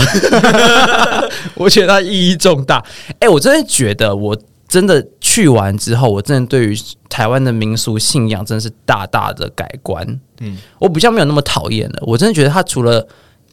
[1.66, 2.84] 我觉得它意义重大。
[3.20, 6.78] 哎、我真的觉得，我真的去完之后，我真的对于
[7.09, 10.05] 台湾的民俗信仰真的是大大的改观。
[10.07, 12.03] 嗯嗯，我比较没有那么讨厌了。
[12.05, 13.07] 我真的觉得它除了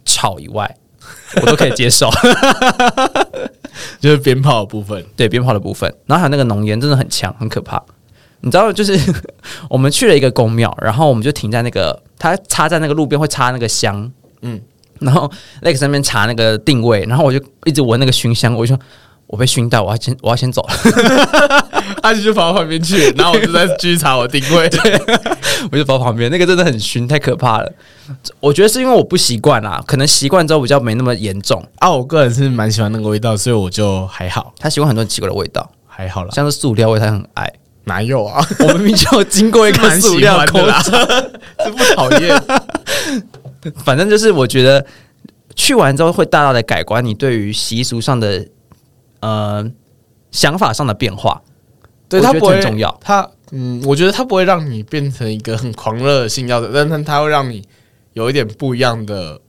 [0.05, 0.77] 吵以外，
[1.41, 2.11] 我都可以接受。
[3.99, 5.05] 就是鞭炮的部分。
[5.17, 7.83] 对鞭炮的部分，然后还有那个浓烟真的很强，很可怕。
[8.41, 8.99] 你知道，就是
[9.71, 13.99] 我们去了一个宫庙，然后我们就停在那个，它插在那个路边会插那个香，
[14.43, 14.61] 嗯嗯，
[15.01, 15.31] 然后
[15.63, 18.83] 那个上面查那个定位，然后我就一直闻那个熏香，我就说
[19.27, 21.69] 我被熏到，我要先我要先走了，
[22.03, 24.71] 阿奇就跑到旁边去， 然后我就在继续查我定位。
[25.73, 27.73] 我就跑旁边，那个真的很熏，太可怕了。
[28.39, 31.65] 我觉得是因为我不习惯啦，可能习惯之后比较没那么严重。
[31.77, 36.31] 啊，我个人是蛮喜欢那个味道，所以我就还好，他喜欢很多奇怪的味道，还好啦。
[36.33, 37.51] 像是塑料味，他很爱。
[37.87, 38.47] 哪有啊？
[38.61, 40.83] 我明明就有经过一个塑料口啦，
[41.59, 42.43] 这不讨厌。
[43.85, 44.85] 反正就是我觉得
[45.55, 48.47] 去完之后会大大的改观你对于习俗上的
[49.25, 49.71] 呃
[50.31, 51.41] 想法上的变化。
[52.09, 52.99] 对，我觉得它不会重要。
[53.01, 57.63] 他嗯，我觉得他不会让你变成一个很狂热的信教者，但是他会让你
[58.13, 59.41] 有一点不一样的，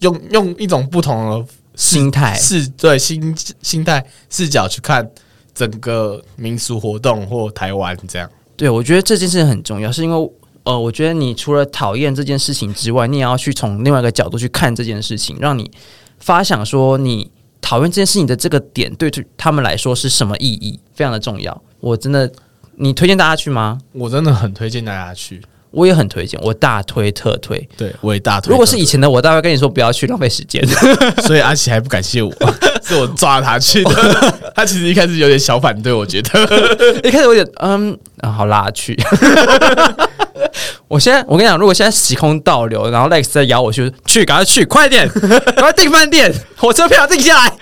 [0.00, 5.10] 用用一种不同的心态视对心心态视角去看
[5.54, 8.30] 整个民俗活动或台湾这样。
[8.56, 10.30] 对，我觉得这件事情很重要，是因为
[10.62, 15.70] 呃，我觉得你除了讨厌这件事情之外，你也要去从另外一个角度去看这件事情，让你
[16.18, 21.62] 发想说你讨厌这件事情的这个点对他们来说是什么意义，非常的重要。
[21.80, 22.30] 我真的，
[22.76, 23.78] 你推荐大家去吗？
[23.92, 25.40] 我真的很推荐大家去。
[25.72, 27.68] 我也很推荐，我大推特推。
[27.76, 28.50] 对，我也大推。
[28.50, 30.60] 如果是以前的我，大概跟你说不要去，浪费时间。
[31.22, 32.32] 所以阿奇还不感谢我，
[32.82, 33.92] 是我抓他去的。
[34.52, 38.98] 他其实一开始有点小反对，我觉得一开始有点嗯，好拉去。
[40.90, 45.08] 我现在我跟你讲，如果现在时空倒流，然后 Lex 在咬我去，去赶快去，快点，
[45.54, 47.56] 赶快订饭店，火车票订下来。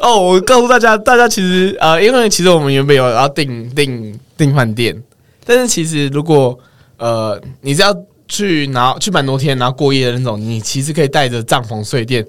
[0.00, 4.94] 哦，我告诉大家，大家其实呃，因为其实我们原本有要订订订饭店，
[5.46, 6.58] 但是其实如果
[6.98, 7.96] 呃你是要
[8.28, 12.22] 去拿去蛮多天然后过夜的那种，你其实可以带着帐篷睡店，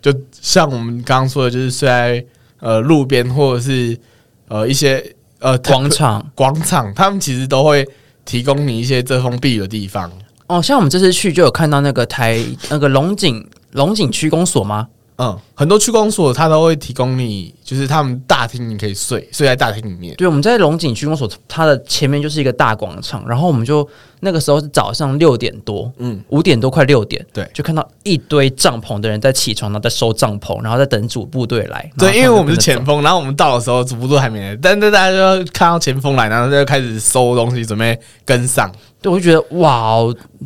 [0.00, 2.24] 就像我们刚刚说的，就是睡在
[2.60, 3.98] 呃路边或者是
[4.46, 5.04] 呃一些
[5.40, 7.84] 呃广场广场，他们其实都会
[8.26, 10.12] 提供你一些遮风避雨的地方。
[10.48, 14.86] 哦，像我们这次去就有看到那个台那个龙井龙井区公所吗？
[15.18, 20.14] 嗯，很多区公所他都会提供你，就是他们大厅你可以睡，睡在大厅里面。
[20.16, 23.88] 对，我们在龙井区公所，它的前面就是一个大广场，然后我们就
[24.20, 31.90] 那个时候是早上六点多，嗯，五点多快六点，对，就看到一堆帐篷的人在起床，然后在收帐篷，然后在等主部队来。
[31.96, 38.70] 对，因为我们是前锋，然后我们到的时候主部队还没来，但是大家就看到前锋来，然后就开始收东西，准备跟上。
[39.00, 39.96] 对，我就觉得哇，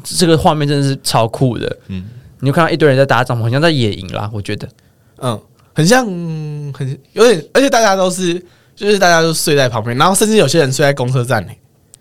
[0.05, 2.05] 这个画面真的是超酷的，嗯。
[2.41, 4.31] 你就看到一堆人在搭帐篷，好像在野营啦。
[4.33, 4.69] 我觉得，
[5.19, 5.41] 嗯，
[5.75, 6.05] 很像，
[6.73, 8.35] 很有点，而且大家都是，
[8.75, 11.51] 就是大家都睡在旁边，然后甚至有些人睡在公车站里。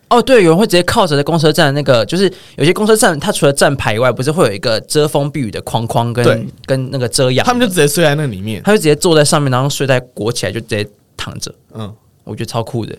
[0.10, 11.54] 哦，对，有人会直接靠着在公车站那个，就是有些公车站，它除了站牌以外，不是会有一个遮风避雨的框框跟跟那个遮阳，他们就直接睡在那里面，他就直接坐在上面，然后睡袋裹起来，就直接躺着。
[11.74, 12.98] 嗯，我觉得超酷的。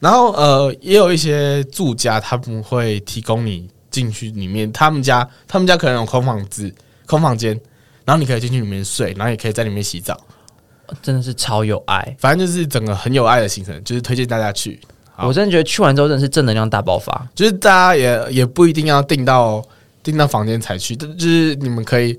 [0.00, 3.68] 然后呃，也有一些住家，他们会提供你。
[3.96, 6.70] 进去里面，他们家他们家可能有空房子、
[7.06, 7.58] 空房间，
[8.04, 10.20] 然后你可以进去里面睡，然后也可以在里面洗澡，
[11.00, 12.14] 真的是超有爱。
[12.18, 14.78] 反正就是整个很有爱的行程，就是推荐大家去。
[15.16, 17.26] 我真的觉得去完之后真的是正能量大爆发。
[17.34, 19.64] 就是大家也也不一定要订到
[20.02, 22.12] 订到房间才去，就是你们可以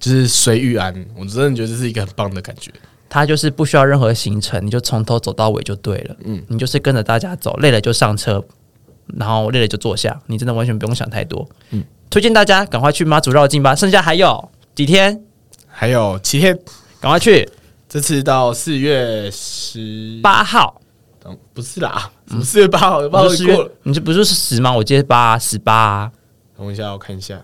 [0.00, 0.92] 就是随遇安。
[1.16, 2.72] 我真的觉得这是一个很棒的感觉。
[3.08, 6.16] 它就是不需要任何行程，你就从头走到尾就对了。
[6.24, 8.44] 嗯，你就是跟着大家走，累了就上车。
[9.14, 11.48] 然后累了就坐下，你真的完全不用想太多。
[11.70, 15.22] 嗯，推荐大家赶快去妈祖绕境吧，剩下还有几天？
[15.68, 16.58] 还有七天，
[17.00, 17.48] 赶快去！
[17.88, 20.80] 这次到四月十八号，
[21.20, 23.08] 等不是啦，什么四月八号？
[23.08, 24.74] 八号过，你这不是十吗？
[24.74, 26.10] 我记得八十八。
[26.58, 27.40] 等一下，我看一下，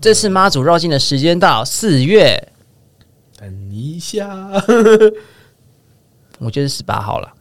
[0.00, 2.52] 这次妈祖绕境的时间到四月。
[3.38, 4.50] 等一下。
[6.38, 7.32] 我记得是十八号了，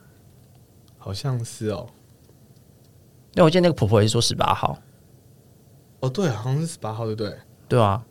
[0.97, 1.85] 好像是哦。
[3.33, 4.77] 因为我记得那个婆婆也是说十八号。
[5.99, 7.33] 哦，对，好像是十八号，对不对？
[7.67, 8.01] 对啊。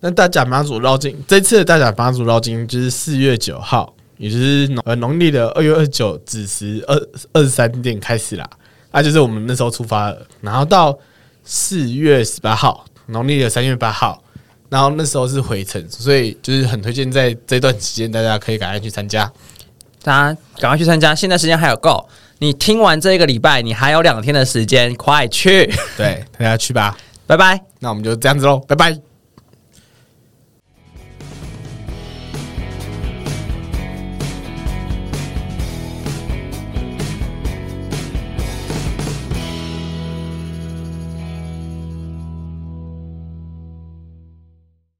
[0.00, 6.96] 那大甲妈祖绕境，这次的大甲妈祖绕境就是四月九号，也就是农呃农历的二月二十九子时二
[7.34, 8.48] 二十三点开始啦。
[8.90, 10.98] 那就是我们那时候出发了，然后到
[11.44, 14.22] 四月十八号，农历的三月八号。
[14.72, 19.30] 然后那时候是回程，所以就是很推荐在这段时间大家可以赶快去参加，
[20.02, 22.08] 大家赶快去参加，现在时间还有够。
[22.38, 26.96] 你听完这个礼拜，你还有两天的时间，快去，对，大家去吧，
[27.26, 27.60] 拜拜。
[27.80, 29.11] 那我们就这样子喽，拜拜。